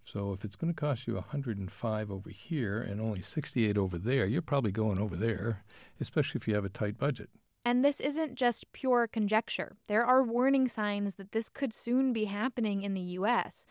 So 0.05 0.33
if 0.33 0.43
it's 0.43 0.55
going 0.55 0.73
to 0.73 0.79
cost 0.79 1.07
you 1.07 1.15
105 1.15 2.11
over 2.11 2.29
here 2.29 2.81
and 2.81 2.99
only 2.99 3.21
68 3.21 3.77
over 3.77 3.97
there, 3.97 4.25
you're 4.25 4.41
probably 4.41 4.71
going 4.71 4.99
over 4.99 5.15
there, 5.15 5.63
especially 5.99 6.39
if 6.39 6.47
you 6.47 6.55
have 6.55 6.65
a 6.65 6.69
tight 6.69 6.97
budget. 6.97 7.29
And 7.65 7.83
this 7.83 8.01
isn't 8.01 8.35
just 8.35 8.71
pure 8.73 9.07
conjecture. 9.07 9.77
There 9.87 10.05
are 10.05 10.21
warning 10.21 10.67
signs 10.67 11.15
that 11.15 11.31
this 11.31 11.47
could 11.47 11.73
soon 11.73 12.11
be 12.11 12.25
happening 12.25 12.81
in 12.81 12.93
the 12.93 13.01
US. 13.01 13.65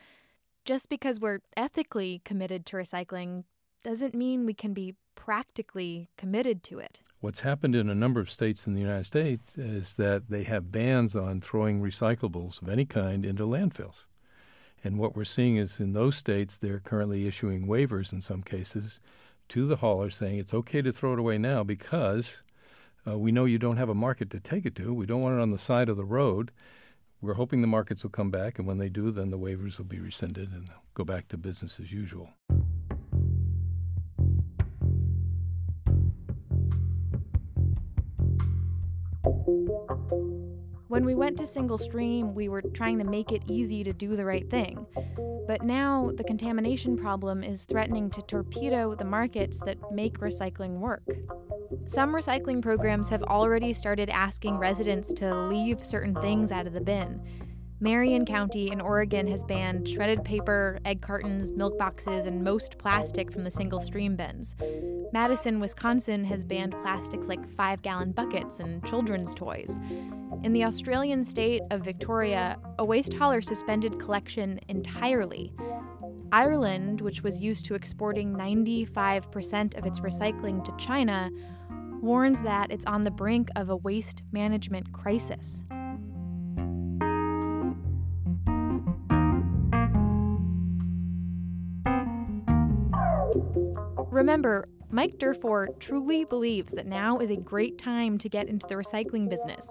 Just 0.64 0.88
because 0.88 1.20
we're 1.20 1.40
ethically 1.56 2.22
committed 2.24 2.64
to 2.66 2.76
recycling 2.76 3.44
doesn't 3.82 4.14
mean 4.14 4.46
we 4.46 4.54
can 4.54 4.72
be 4.72 4.94
practically 5.14 6.08
committed 6.16 6.62
to 6.64 6.78
it. 6.78 7.00
What's 7.20 7.40
happened 7.40 7.76
in 7.76 7.88
a 7.88 7.94
number 7.94 8.20
of 8.20 8.30
states 8.30 8.66
in 8.66 8.74
the 8.74 8.80
United 8.80 9.06
States 9.06 9.56
is 9.56 9.94
that 9.94 10.28
they 10.28 10.42
have 10.44 10.72
bans 10.72 11.14
on 11.14 11.40
throwing 11.40 11.80
recyclables 11.80 12.60
of 12.60 12.68
any 12.68 12.84
kind 12.84 13.24
into 13.24 13.44
landfills. 13.44 14.04
And 14.84 14.98
what 14.98 15.14
we're 15.14 15.24
seeing 15.24 15.56
is 15.56 15.78
in 15.78 15.92
those 15.92 16.16
states, 16.16 16.56
they're 16.56 16.80
currently 16.80 17.26
issuing 17.26 17.66
waivers 17.66 18.12
in 18.12 18.20
some 18.20 18.42
cases 18.42 19.00
to 19.50 19.66
the 19.66 19.76
haulers 19.76 20.16
saying 20.16 20.38
it's 20.38 20.54
okay 20.54 20.82
to 20.82 20.92
throw 20.92 21.12
it 21.12 21.18
away 21.18 21.38
now 21.38 21.62
because 21.62 22.42
uh, 23.06 23.18
we 23.18 23.32
know 23.32 23.44
you 23.44 23.58
don't 23.58 23.76
have 23.76 23.88
a 23.88 23.94
market 23.94 24.30
to 24.30 24.40
take 24.40 24.64
it 24.64 24.74
to. 24.76 24.92
We 24.92 25.06
don't 25.06 25.20
want 25.20 25.36
it 25.36 25.42
on 25.42 25.50
the 25.50 25.58
side 25.58 25.88
of 25.88 25.96
the 25.96 26.04
road. 26.04 26.50
We're 27.20 27.34
hoping 27.34 27.60
the 27.60 27.68
markets 27.68 28.02
will 28.02 28.10
come 28.10 28.32
back, 28.32 28.58
and 28.58 28.66
when 28.66 28.78
they 28.78 28.88
do, 28.88 29.12
then 29.12 29.30
the 29.30 29.38
waivers 29.38 29.78
will 29.78 29.84
be 29.84 30.00
rescinded 30.00 30.50
and 30.52 30.70
go 30.94 31.04
back 31.04 31.28
to 31.28 31.36
business 31.36 31.78
as 31.78 31.92
usual. 31.92 32.30
When 40.88 41.04
we 41.04 41.14
went 41.14 41.38
to 41.38 41.46
single 41.46 41.78
stream, 41.78 42.34
we 42.34 42.48
were 42.48 42.62
trying 42.62 42.98
to 42.98 43.04
make 43.04 43.32
it 43.32 43.42
easy 43.48 43.82
to 43.82 43.92
do 43.92 44.14
the 44.14 44.24
right 44.24 44.48
thing. 44.50 44.86
But 45.46 45.62
now 45.62 46.12
the 46.14 46.22
contamination 46.22 46.96
problem 46.96 47.42
is 47.42 47.64
threatening 47.64 48.10
to 48.10 48.22
torpedo 48.22 48.94
the 48.94 49.04
markets 49.04 49.60
that 49.64 49.78
make 49.90 50.18
recycling 50.18 50.78
work. 50.78 51.02
Some 51.86 52.14
recycling 52.14 52.62
programs 52.62 53.08
have 53.08 53.22
already 53.24 53.72
started 53.72 54.10
asking 54.10 54.58
residents 54.58 55.12
to 55.14 55.48
leave 55.48 55.82
certain 55.82 56.14
things 56.16 56.52
out 56.52 56.66
of 56.66 56.74
the 56.74 56.80
bin. 56.80 57.20
Marion 57.82 58.24
County 58.24 58.70
in 58.70 58.80
Oregon 58.80 59.26
has 59.26 59.42
banned 59.42 59.88
shredded 59.88 60.22
paper, 60.22 60.78
egg 60.84 61.02
cartons, 61.02 61.50
milk 61.50 61.76
boxes, 61.76 62.26
and 62.26 62.44
most 62.44 62.78
plastic 62.78 63.32
from 63.32 63.42
the 63.42 63.50
single 63.50 63.80
stream 63.80 64.14
bins. 64.14 64.54
Madison, 65.12 65.58
Wisconsin 65.58 66.24
has 66.24 66.44
banned 66.44 66.76
plastics 66.80 67.26
like 67.26 67.44
five 67.56 67.82
gallon 67.82 68.12
buckets 68.12 68.60
and 68.60 68.86
children's 68.86 69.34
toys. 69.34 69.80
In 70.44 70.52
the 70.52 70.62
Australian 70.62 71.24
state 71.24 71.62
of 71.72 71.84
Victoria, 71.84 72.56
a 72.78 72.84
waste 72.84 73.14
hauler 73.14 73.42
suspended 73.42 73.98
collection 73.98 74.60
entirely. 74.68 75.52
Ireland, 76.30 77.00
which 77.00 77.24
was 77.24 77.40
used 77.40 77.66
to 77.66 77.74
exporting 77.74 78.32
95% 78.32 79.76
of 79.76 79.86
its 79.86 79.98
recycling 79.98 80.64
to 80.64 80.72
China, 80.78 81.30
warns 82.00 82.42
that 82.42 82.70
it's 82.70 82.86
on 82.86 83.02
the 83.02 83.10
brink 83.10 83.48
of 83.56 83.70
a 83.70 83.76
waste 83.76 84.22
management 84.30 84.92
crisis. 84.92 85.64
Remember, 94.22 94.68
Mike 94.92 95.18
Durfee 95.18 95.72
truly 95.80 96.24
believes 96.24 96.72
that 96.74 96.86
now 96.86 97.18
is 97.18 97.30
a 97.30 97.36
great 97.36 97.76
time 97.76 98.18
to 98.18 98.28
get 98.28 98.46
into 98.46 98.64
the 98.68 98.76
recycling 98.76 99.28
business, 99.28 99.68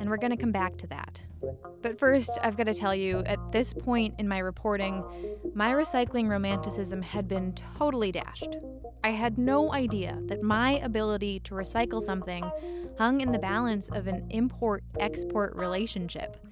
and 0.00 0.10
we're 0.10 0.16
going 0.16 0.32
to 0.32 0.36
come 0.36 0.50
back 0.50 0.76
to 0.78 0.88
that. 0.88 1.22
But 1.82 1.96
first, 1.96 2.36
I've 2.42 2.56
got 2.56 2.64
to 2.64 2.74
tell 2.74 2.96
you, 2.96 3.18
at 3.26 3.52
this 3.52 3.72
point 3.72 4.16
in 4.18 4.26
my 4.26 4.40
reporting, 4.40 5.04
my 5.54 5.70
recycling 5.70 6.28
romanticism 6.28 7.00
had 7.00 7.28
been 7.28 7.54
totally 7.78 8.10
dashed. 8.10 8.56
I 9.04 9.10
had 9.10 9.38
no 9.38 9.72
idea 9.72 10.18
that 10.24 10.42
my 10.42 10.78
ability 10.78 11.38
to 11.44 11.54
recycle 11.54 12.02
something 12.02 12.50
hung 12.98 13.20
in 13.20 13.30
the 13.30 13.38
balance 13.38 13.88
of 13.90 14.08
an 14.08 14.26
import 14.30 14.82
export 14.98 15.54
relationship. 15.54 16.44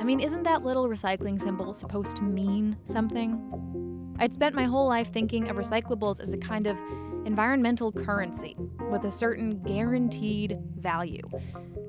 I 0.00 0.04
mean, 0.04 0.20
isn't 0.20 0.44
that 0.44 0.64
little 0.64 0.88
recycling 0.88 1.38
symbol 1.38 1.74
supposed 1.74 2.16
to 2.16 2.22
mean 2.22 2.78
something? 2.86 3.91
I'd 4.22 4.32
spent 4.32 4.54
my 4.54 4.62
whole 4.62 4.86
life 4.86 5.12
thinking 5.12 5.50
of 5.50 5.56
recyclables 5.56 6.20
as 6.20 6.32
a 6.32 6.38
kind 6.38 6.68
of 6.68 6.78
environmental 7.26 7.90
currency 7.90 8.54
with 8.88 9.04
a 9.04 9.10
certain 9.10 9.60
guaranteed 9.64 10.60
value. 10.78 11.28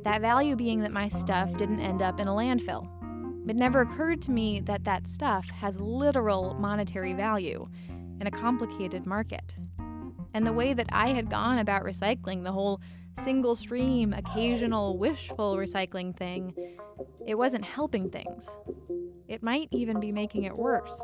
That 0.03 0.21
value 0.21 0.55
being 0.55 0.79
that 0.79 0.91
my 0.91 1.09
stuff 1.09 1.55
didn't 1.57 1.79
end 1.79 2.01
up 2.01 2.19
in 2.19 2.27
a 2.27 2.31
landfill. 2.31 2.89
It 3.47 3.55
never 3.55 3.81
occurred 3.81 4.19
to 4.23 4.31
me 4.31 4.61
that 4.61 4.83
that 4.85 5.05
stuff 5.05 5.47
has 5.51 5.79
literal 5.79 6.55
monetary 6.55 7.13
value 7.13 7.67
in 8.19 8.25
a 8.25 8.31
complicated 8.31 9.05
market. 9.05 9.55
And 10.33 10.47
the 10.47 10.53
way 10.53 10.73
that 10.73 10.89
I 10.91 11.09
had 11.09 11.29
gone 11.29 11.59
about 11.59 11.83
recycling, 11.83 12.43
the 12.43 12.51
whole 12.51 12.81
single 13.15 13.53
stream, 13.53 14.11
occasional, 14.11 14.97
wishful 14.97 15.55
recycling 15.55 16.17
thing, 16.17 16.55
it 17.27 17.35
wasn't 17.35 17.63
helping 17.63 18.09
things. 18.09 18.57
It 19.27 19.43
might 19.43 19.67
even 19.69 19.99
be 19.99 20.11
making 20.11 20.45
it 20.45 20.57
worse. 20.57 20.99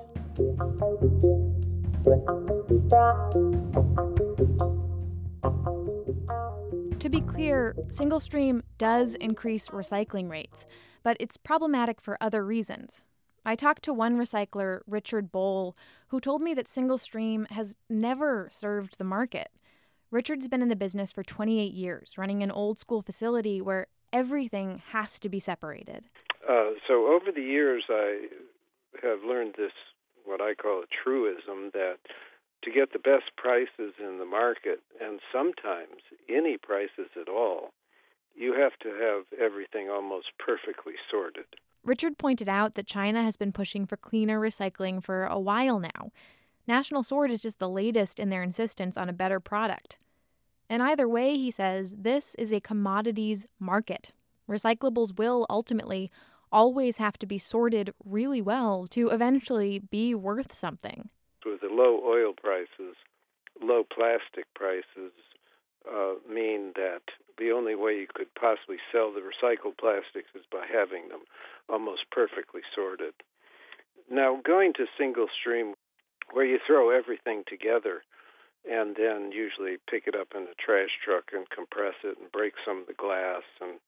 To 7.00 7.10
be 7.10 7.20
clear, 7.20 7.76
single 7.90 8.22
stream 8.22 8.64
does 8.78 9.16
increase 9.16 9.68
recycling 9.68 10.30
rates, 10.30 10.66
but 11.04 11.18
it's 11.20 11.36
problematic 11.36 12.00
for 12.00 12.18
other 12.22 12.46
reasons. 12.46 13.04
I 13.46 13.56
talked 13.56 13.84
to 13.84 13.94
one 13.94 14.18
recycler, 14.18 14.80
Richard 14.88 15.30
Bowl, 15.30 15.76
who 16.08 16.22
told 16.22 16.42
me 16.42 16.54
that 16.54 16.70
single 16.70 16.98
stream 16.98 17.46
has 17.50 17.76
never 17.90 18.48
served 18.54 18.98
the 18.98 19.04
market. 19.04 19.50
Richard's 20.10 20.48
been 20.48 20.62
in 20.62 20.70
the 20.70 20.76
business 20.78 21.12
for 21.12 21.22
28 21.22 21.74
years, 21.74 22.18
running 22.18 22.44
an 22.44 22.52
old 22.52 22.80
school 22.80 23.02
facility 23.02 23.60
where 23.60 23.88
everything 24.14 24.82
has 24.92 25.20
to 25.20 25.28
be 25.28 25.42
separated. 25.42 26.06
Uh, 26.50 26.72
so 26.88 27.08
over 27.08 27.32
the 27.34 27.42
years, 27.42 27.84
I 27.90 28.28
have 29.04 29.20
learned 29.28 29.56
this, 29.58 29.72
what 30.30 30.42
I 30.42 30.54
call 30.54 30.84
a 30.84 31.04
truism, 31.04 31.72
that 31.74 31.98
to 32.64 32.72
get 32.72 32.94
the 32.94 33.00
best 33.00 33.36
prices 33.36 33.94
in 34.00 34.20
the 34.20 34.26
market, 34.26 34.82
and 35.02 35.20
sometimes 35.32 36.02
any 36.30 36.58
prices 36.58 37.10
at 37.20 37.28
all, 37.30 37.72
you 38.36 38.54
have 38.54 38.78
to 38.80 38.90
have 38.90 39.26
everything 39.40 39.90
almost 39.90 40.28
perfectly 40.38 40.94
sorted. 41.10 41.46
Richard 41.84 42.18
pointed 42.18 42.50
out 42.50 42.76
that 42.76 42.88
China 42.88 43.24
has 43.24 43.38
been 43.38 43.52
pushing 43.52 43.86
for 43.86 43.98
cleaner 43.98 44.40
recycling 44.40 45.04
for 45.04 45.26
a 45.26 45.40
while 45.40 45.80
now. 45.80 46.12
National 46.68 47.04
Sword 47.04 47.32
is 47.32 47.40
just 47.40 47.60
the 47.60 47.70
latest 47.70 48.20
in 48.20 48.30
their 48.30 48.44
insistence 48.44 48.98
on 48.98 49.10
a 49.10 49.14
better 49.14 49.40
product. 49.40 49.98
And 50.70 50.84
either 50.84 51.08
way, 51.08 51.36
he 51.38 51.50
says, 51.50 51.96
this 51.98 52.36
is 52.36 52.52
a 52.52 52.60
commodities 52.60 53.48
market. 53.60 54.12
Recyclables 54.48 55.18
will 55.18 55.48
ultimately 55.50 56.12
always 56.52 56.98
have 56.98 57.18
to 57.20 57.26
be 57.26 57.38
sorted 57.38 57.94
really 58.06 58.42
well 58.42 58.88
to 58.88 59.10
eventually 59.10 59.80
be 59.80 60.16
worth 60.16 60.54
something 60.54 61.10
with 61.46 61.62
the 61.62 61.68
low 61.76 62.02
oil 62.06 62.34
prices, 62.34 62.96
low 63.62 63.84
plastic 63.84 64.46
prices 64.56 65.12
uh, 65.90 66.14
mean 66.32 66.74
that 66.76 67.02
the 67.38 67.52
only 67.52 67.76
way 67.76 67.94
you 67.94 68.08
could 68.14 68.34
possibly 68.36 68.78
sell 68.92 69.12
the 69.12 69.22
recycled 69.22 69.78
plastics 69.78 70.30
is 70.36 70.46
by 70.52 70.66
having 70.72 71.10
them 71.10 71.22
almost 71.70 72.04
perfectly 72.12 72.62
sorted. 72.76 73.14
Now, 74.12 74.42
going 74.44 74.74
to 74.74 74.86
single 74.98 75.28
stream, 75.40 75.76
where 76.32 76.46
you 76.46 76.60
throw 76.66 76.90
everything 76.90 77.44
together 77.48 78.04
and 78.70 78.96
then 78.96 79.32
usually 79.32 79.78
pick 79.90 80.04
it 80.06 80.16
up 80.16 80.30
in 80.36 80.44
a 80.44 80.60
trash 80.60 80.92
truck 81.04 81.32
and 81.34 81.50
compress 81.50 81.96
it 82.04 82.18
and 82.20 82.32
break 82.32 82.54
some 82.66 82.82
of 82.82 82.88
the 82.88 82.94
glass 82.94 83.44
and 83.62 83.80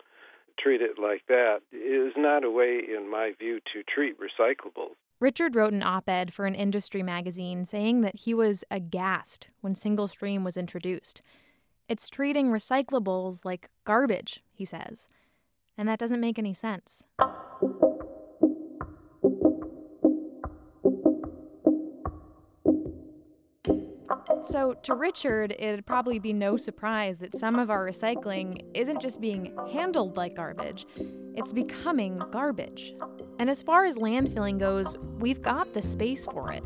treat 0.60 0.82
it 0.82 1.00
like 1.02 1.24
that 1.28 1.60
is 1.72 2.14
not 2.18 2.44
a 2.44 2.50
way, 2.50 2.80
in 2.80 3.10
my 3.10 3.32
view, 3.38 3.60
to 3.74 3.84
treat 3.84 4.18
recyclables. 4.20 4.96
Richard 5.20 5.56
wrote 5.56 5.74
an 5.74 5.84
op 5.84 6.10
ed 6.10 6.34
for 6.34 6.46
an 6.46 6.56
industry 6.56 7.04
magazine 7.04 7.64
saying 7.64 8.02
that 8.02 8.22
he 8.22 8.34
was 8.34 8.64
aghast 8.72 9.50
when 9.62 9.76
single 9.76 10.08
stream 10.08 10.44
was 10.44 10.58
introduced. 10.58 11.22
It's 11.88 12.10
treating 12.10 12.50
recyclables 12.50 13.46
like 13.46 13.70
garbage, 13.84 14.44
he 14.52 14.66
says. 14.66 15.10
And 15.78 15.88
that 15.88 16.00
doesn't 16.00 16.20
make 16.20 16.40
any 16.40 16.54
sense. 16.54 17.04
So, 24.44 24.74
to 24.84 24.96
Richard, 24.96 25.56
it'd 25.58 25.86
probably 25.86 26.20
be 26.20 26.34
no 26.34 26.58
surprise 26.58 27.20
that 27.20 27.36
some 27.36 27.58
of 27.58 27.70
our 27.70 27.88
recycling 27.88 28.64
isn't 28.74 29.02
just 29.02 29.22
being 29.22 29.56
handled 29.72 30.18
like 30.18 30.36
garbage, 30.36 30.86
it's 31.36 31.54
becoming 31.54 32.22
garbage. 32.32 32.94
And 33.40 33.50
as 33.50 33.62
far 33.62 33.86
as 33.86 33.98
landfilling 33.98 34.60
goes, 34.60 34.96
we've 35.20 35.42
got 35.42 35.74
the 35.74 35.82
space 35.82 36.26
for 36.26 36.52
it. 36.52 36.64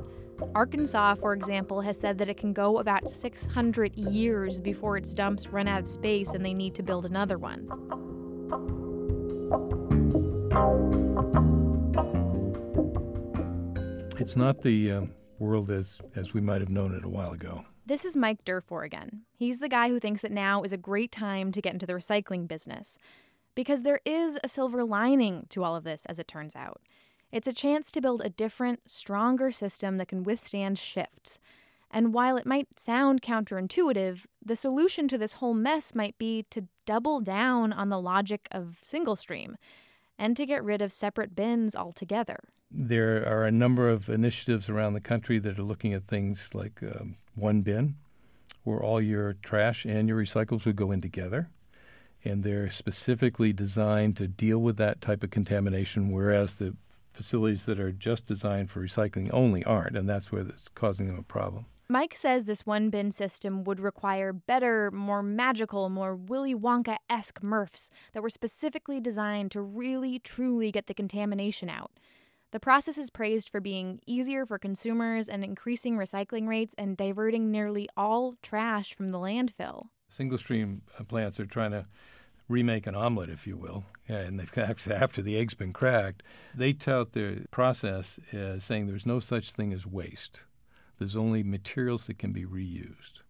Arkansas, 0.54 1.16
for 1.16 1.34
example, 1.34 1.82
has 1.82 2.00
said 2.00 2.18
that 2.18 2.30
it 2.30 2.38
can 2.38 2.52
go 2.52 2.80
about 2.80 3.08
600 3.08 3.96
years 3.96 4.60
before 4.60 4.98
its 4.98 5.14
dumps 5.14 5.48
run 5.48 5.68
out 5.68 5.82
of 5.82 5.88
space 5.88 6.32
and 6.34 6.46
they 6.46 6.54
need 6.54 6.76
to 6.76 6.84
build 6.84 7.06
another 7.06 7.38
one. 7.38 7.70
It's 14.18 14.36
not 14.36 14.62
the 14.62 14.92
uh, 14.92 15.02
world 15.40 15.70
as, 15.70 16.00
as 16.16 16.34
we 16.34 16.42
might 16.42 16.62
have 16.62 16.70
known 16.70 16.96
it 16.96 17.04
a 17.04 17.10
while 17.10 17.32
ago. 17.32 17.66
This 17.86 18.06
is 18.06 18.16
Mike 18.16 18.44
Durfee 18.44 18.86
again. 18.86 19.22
He's 19.36 19.60
the 19.60 19.70
guy 19.70 19.90
who 19.90 20.00
thinks 20.00 20.22
that 20.22 20.32
now 20.32 20.64
is 20.64 20.74
a 20.74 20.78
great 20.78 21.12
time 21.12 21.52
to 21.52 21.62
get 21.62 21.74
into 21.74 21.86
the 21.86 21.94
recycling 21.94 22.48
business. 22.48 22.98
Because 23.54 23.84
there 23.84 24.02
is 24.06 24.40
a 24.44 24.50
silver 24.50 24.84
lining 24.84 25.46
to 25.50 25.64
all 25.64 25.76
of 25.76 25.84
this, 25.84 26.06
as 26.08 26.20
it 26.20 26.28
turns 26.28 26.56
out. 26.56 26.82
It's 27.32 27.48
a 27.48 27.54
chance 27.54 27.92
to 27.92 28.02
build 28.02 28.22
a 28.22 28.30
different, 28.30 28.90
stronger 28.90 29.52
system 29.52 29.98
that 29.98 30.08
can 30.08 30.24
withstand 30.24 30.80
shifts. 30.80 31.40
And 31.92 32.14
while 32.14 32.38
it 32.38 32.46
might 32.46 32.80
sound 32.80 33.22
counterintuitive, 33.22 34.26
the 34.44 34.56
solution 34.56 35.08
to 35.08 35.18
this 35.18 35.34
whole 35.34 35.54
mess 35.54 35.96
might 35.96 36.18
be 36.18 36.46
to 36.50 36.68
double 36.86 37.22
down 37.22 37.72
on 37.72 37.90
the 37.90 38.02
logic 38.02 38.48
of 38.52 38.80
single 38.84 39.16
stream 39.16 39.58
and 40.18 40.36
to 40.38 40.46
get 40.46 40.64
rid 40.64 40.82
of 40.82 40.92
separate 40.92 41.36
bins 41.36 41.76
altogether. 41.76 42.40
There 42.72 43.28
are 43.28 43.46
a 43.46 43.52
number 43.52 43.90
of 43.90 44.10
initiatives 44.10 44.70
around 44.70 44.94
the 44.94 45.02
country 45.02 45.40
that 45.40 45.60
are 45.60 45.64
looking 45.64 45.94
at 45.94 46.08
things 46.08 46.50
like 46.54 46.82
um, 46.84 47.16
one 47.36 47.62
bin, 47.62 47.96
where 48.64 48.82
all 48.82 49.00
your 49.00 49.34
trash 49.34 49.86
and 49.86 50.10
your 50.10 50.22
recyclables 50.22 50.66
would 50.66 50.76
go 50.76 50.92
in 50.92 51.02
together. 51.02 51.50
And 52.24 52.44
they're 52.44 52.72
specifically 52.72 53.54
designed 53.54 54.18
to 54.18 54.28
deal 54.28 54.58
with 54.58 54.78
that 54.78 55.00
type 55.00 55.24
of 55.24 55.30
contamination, 55.30 56.12
whereas 56.12 56.56
the 56.56 56.76
facilities 57.14 57.66
that 57.66 57.80
are 57.80 57.92
just 57.92 58.26
designed 58.26 58.72
for 58.72 58.82
recycling 58.82 59.30
only 59.32 59.64
aren't, 59.64 59.96
and 59.96 60.10
that's 60.10 60.32
where 60.32 60.42
it's 60.42 60.68
causing 60.74 61.08
them 61.08 61.20
a 61.20 61.24
problem. 61.24 61.66
Mike 61.88 62.16
says 62.16 62.46
this 62.46 62.66
one 62.66 62.90
bin 62.90 63.12
system 63.12 63.64
would 63.64 63.80
require 63.80 64.34
better, 64.34 64.90
more 64.90 65.22
magical, 65.22 65.88
more 65.88 66.16
Willy 66.16 66.56
Wonka 66.56 66.98
esque 67.12 67.42
MRFs 67.42 67.92
that 68.14 68.24
were 68.24 68.30
specifically 68.30 69.00
designed 69.00 69.52
to 69.52 69.62
really, 69.62 70.18
truly 70.18 70.72
get 70.72 70.88
the 70.88 70.96
contamination 70.96 71.70
out. 71.70 71.92
The 72.50 72.60
process 72.60 72.98
is 72.98 73.12
praised 73.12 73.50
for 73.50 73.62
being 73.62 74.00
easier 74.08 74.48
for 74.48 74.58
consumers 74.58 75.30
and 75.30 75.44
increasing 75.44 75.96
recycling 75.96 76.48
rates 76.48 76.74
and 76.76 76.98
diverting 76.98 77.52
nearly 77.52 77.88
all 77.96 78.36
trash 78.42 78.96
from 78.96 79.12
the 79.12 79.20
landfill. 79.20 79.90
Single 80.10 80.40
stream 80.40 80.82
uh, 81.00 81.04
plants 81.04 81.40
are 81.40 81.46
trying 81.46 81.72
to 81.72 81.86
remake 82.50 82.88
an 82.88 82.96
omelet, 82.96 83.30
if 83.30 83.46
you 83.46 83.58
will, 83.58 83.84
and 84.08 84.40
they've 84.40 84.58
actually, 84.58 84.96
after 84.96 85.22
the 85.22 85.38
egg's 85.38 85.54
been 85.54 85.74
cracked, 85.74 86.24
they 86.56 86.74
tout 86.74 87.12
their 87.12 87.42
process 87.52 88.18
as 88.32 88.64
saying 88.64 88.88
there's 88.88 89.06
no 89.06 89.20
such 89.20 89.52
thing 89.52 89.72
as 89.72 89.86
waste. 89.86 90.42
There's 90.98 91.16
only 91.16 91.44
materials 91.44 92.08
that 92.08 92.18
can 92.18 92.32
be 92.32 92.46
reused. 92.46 93.22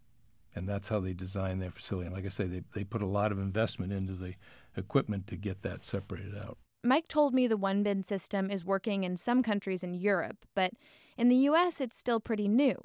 And 0.54 0.68
that's 0.68 0.88
how 0.88 1.00
they 1.00 1.12
design 1.12 1.58
their 1.58 1.70
facility. 1.70 2.06
And 2.06 2.14
like 2.14 2.24
I 2.24 2.30
say, 2.30 2.44
they, 2.44 2.62
they 2.74 2.84
put 2.84 3.02
a 3.02 3.06
lot 3.06 3.30
of 3.30 3.38
investment 3.38 3.92
into 3.92 4.14
the 4.14 4.34
equipment 4.76 5.26
to 5.26 5.36
get 5.36 5.62
that 5.62 5.84
separated 5.84 6.36
out. 6.36 6.56
Mike 6.82 7.08
told 7.08 7.34
me 7.34 7.46
the 7.46 7.56
one 7.56 7.82
bin 7.82 8.04
system 8.04 8.50
is 8.50 8.64
working 8.64 9.04
in 9.04 9.16
some 9.16 9.42
countries 9.42 9.82
in 9.82 9.92
Europe, 9.92 10.46
but 10.54 10.72
in 11.18 11.28
the 11.28 11.36
US 11.36 11.80
it's 11.80 11.96
still 11.96 12.20
pretty 12.20 12.48
new. 12.48 12.76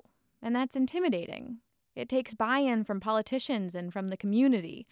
And 0.41 0.55
that's 0.55 0.75
intimidating. 0.75 1.59
It 1.95 2.09
takes 2.09 2.33
buy 2.33 2.59
in 2.59 2.83
from 2.83 2.99
politicians 2.99 3.75
and 3.75 3.93
from 3.93 4.07
the 4.07 4.17
community. 4.17 4.87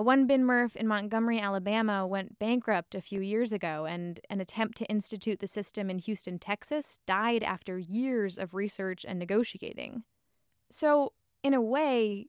A 0.00 0.02
one 0.02 0.26
bin 0.26 0.44
MRF 0.44 0.76
in 0.76 0.86
Montgomery, 0.86 1.38
Alabama 1.38 2.06
went 2.06 2.38
bankrupt 2.38 2.94
a 2.94 3.02
few 3.02 3.20
years 3.20 3.52
ago, 3.52 3.84
and 3.84 4.18
an 4.30 4.40
attempt 4.40 4.78
to 4.78 4.86
institute 4.86 5.40
the 5.40 5.46
system 5.46 5.90
in 5.90 5.98
Houston, 5.98 6.38
Texas 6.38 7.00
died 7.04 7.42
after 7.42 7.78
years 7.78 8.38
of 8.38 8.54
research 8.54 9.04
and 9.06 9.18
negotiating. 9.18 10.04
So, 10.70 11.12
in 11.42 11.52
a 11.52 11.60
way, 11.60 12.28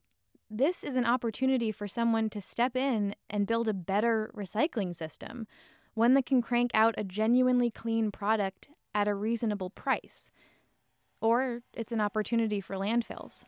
this 0.50 0.84
is 0.84 0.96
an 0.96 1.06
opportunity 1.06 1.72
for 1.72 1.88
someone 1.88 2.28
to 2.28 2.42
step 2.42 2.76
in 2.76 3.14
and 3.30 3.46
build 3.46 3.68
a 3.68 3.72
better 3.72 4.30
recycling 4.36 4.94
system, 4.94 5.46
one 5.94 6.12
that 6.12 6.26
can 6.26 6.42
crank 6.42 6.72
out 6.74 6.94
a 6.98 7.04
genuinely 7.04 7.70
clean 7.70 8.10
product 8.10 8.68
at 8.94 9.08
a 9.08 9.14
reasonable 9.14 9.70
price. 9.70 10.28
Or 11.22 11.62
it's 11.72 11.90
an 11.90 12.02
opportunity 12.02 12.60
for 12.60 12.76
landfills. 12.76 13.44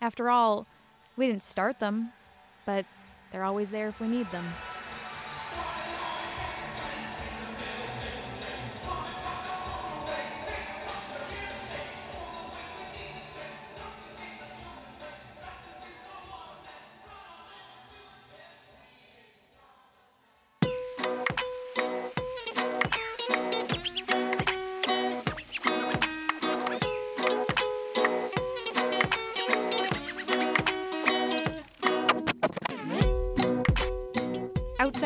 After 0.00 0.30
all, 0.30 0.66
we 1.14 1.26
didn't 1.26 1.42
start 1.42 1.78
them, 1.78 2.14
but 2.64 2.86
they're 3.30 3.44
always 3.44 3.70
there 3.70 3.88
if 3.88 4.00
we 4.00 4.08
need 4.08 4.30
them. 4.30 4.44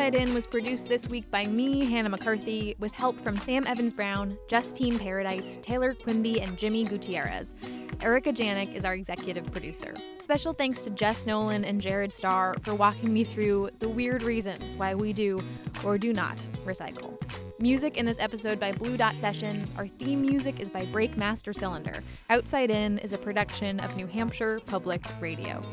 Outside 0.05 0.21
In 0.21 0.35
was 0.35 0.45
produced 0.45 0.87
this 0.87 1.09
week 1.09 1.31
by 1.31 1.47
me, 1.47 1.83
Hannah 1.83 2.09
McCarthy, 2.09 2.75
with 2.77 2.93
help 2.93 3.19
from 3.19 3.35
Sam 3.37 3.65
Evans 3.65 3.91
Brown, 3.91 4.37
Justine 4.47 4.99
Paradis, 4.99 5.57
Taylor 5.63 5.95
Quimby, 5.95 6.41
and 6.41 6.55
Jimmy 6.59 6.83
Gutierrez. 6.83 7.55
Erica 8.01 8.31
Janik 8.31 8.75
is 8.75 8.85
our 8.85 8.93
executive 8.93 9.51
producer. 9.51 9.95
Special 10.19 10.53
thanks 10.53 10.83
to 10.83 10.91
Jess 10.91 11.25
Nolan 11.25 11.65
and 11.65 11.81
Jared 11.81 12.13
Starr 12.13 12.55
for 12.61 12.75
walking 12.75 13.11
me 13.11 13.23
through 13.23 13.71
the 13.79 13.89
weird 13.89 14.21
reasons 14.21 14.75
why 14.75 14.93
we 14.93 15.11
do 15.11 15.41
or 15.83 15.97
do 15.97 16.13
not 16.13 16.37
recycle. 16.65 17.19
Music 17.59 17.97
in 17.97 18.05
this 18.05 18.19
episode 18.19 18.59
by 18.59 18.73
Blue 18.73 18.97
Dot 18.97 19.15
Sessions. 19.15 19.73
Our 19.75 19.87
theme 19.87 20.21
music 20.21 20.59
is 20.59 20.69
by 20.69 20.83
Breakmaster 20.83 21.55
Cylinder. 21.55 22.03
Outside 22.29 22.69
In 22.69 22.99
is 22.99 23.13
a 23.13 23.17
production 23.17 23.79
of 23.79 23.95
New 23.97 24.05
Hampshire 24.05 24.59
Public 24.67 25.01
Radio. 25.19 25.63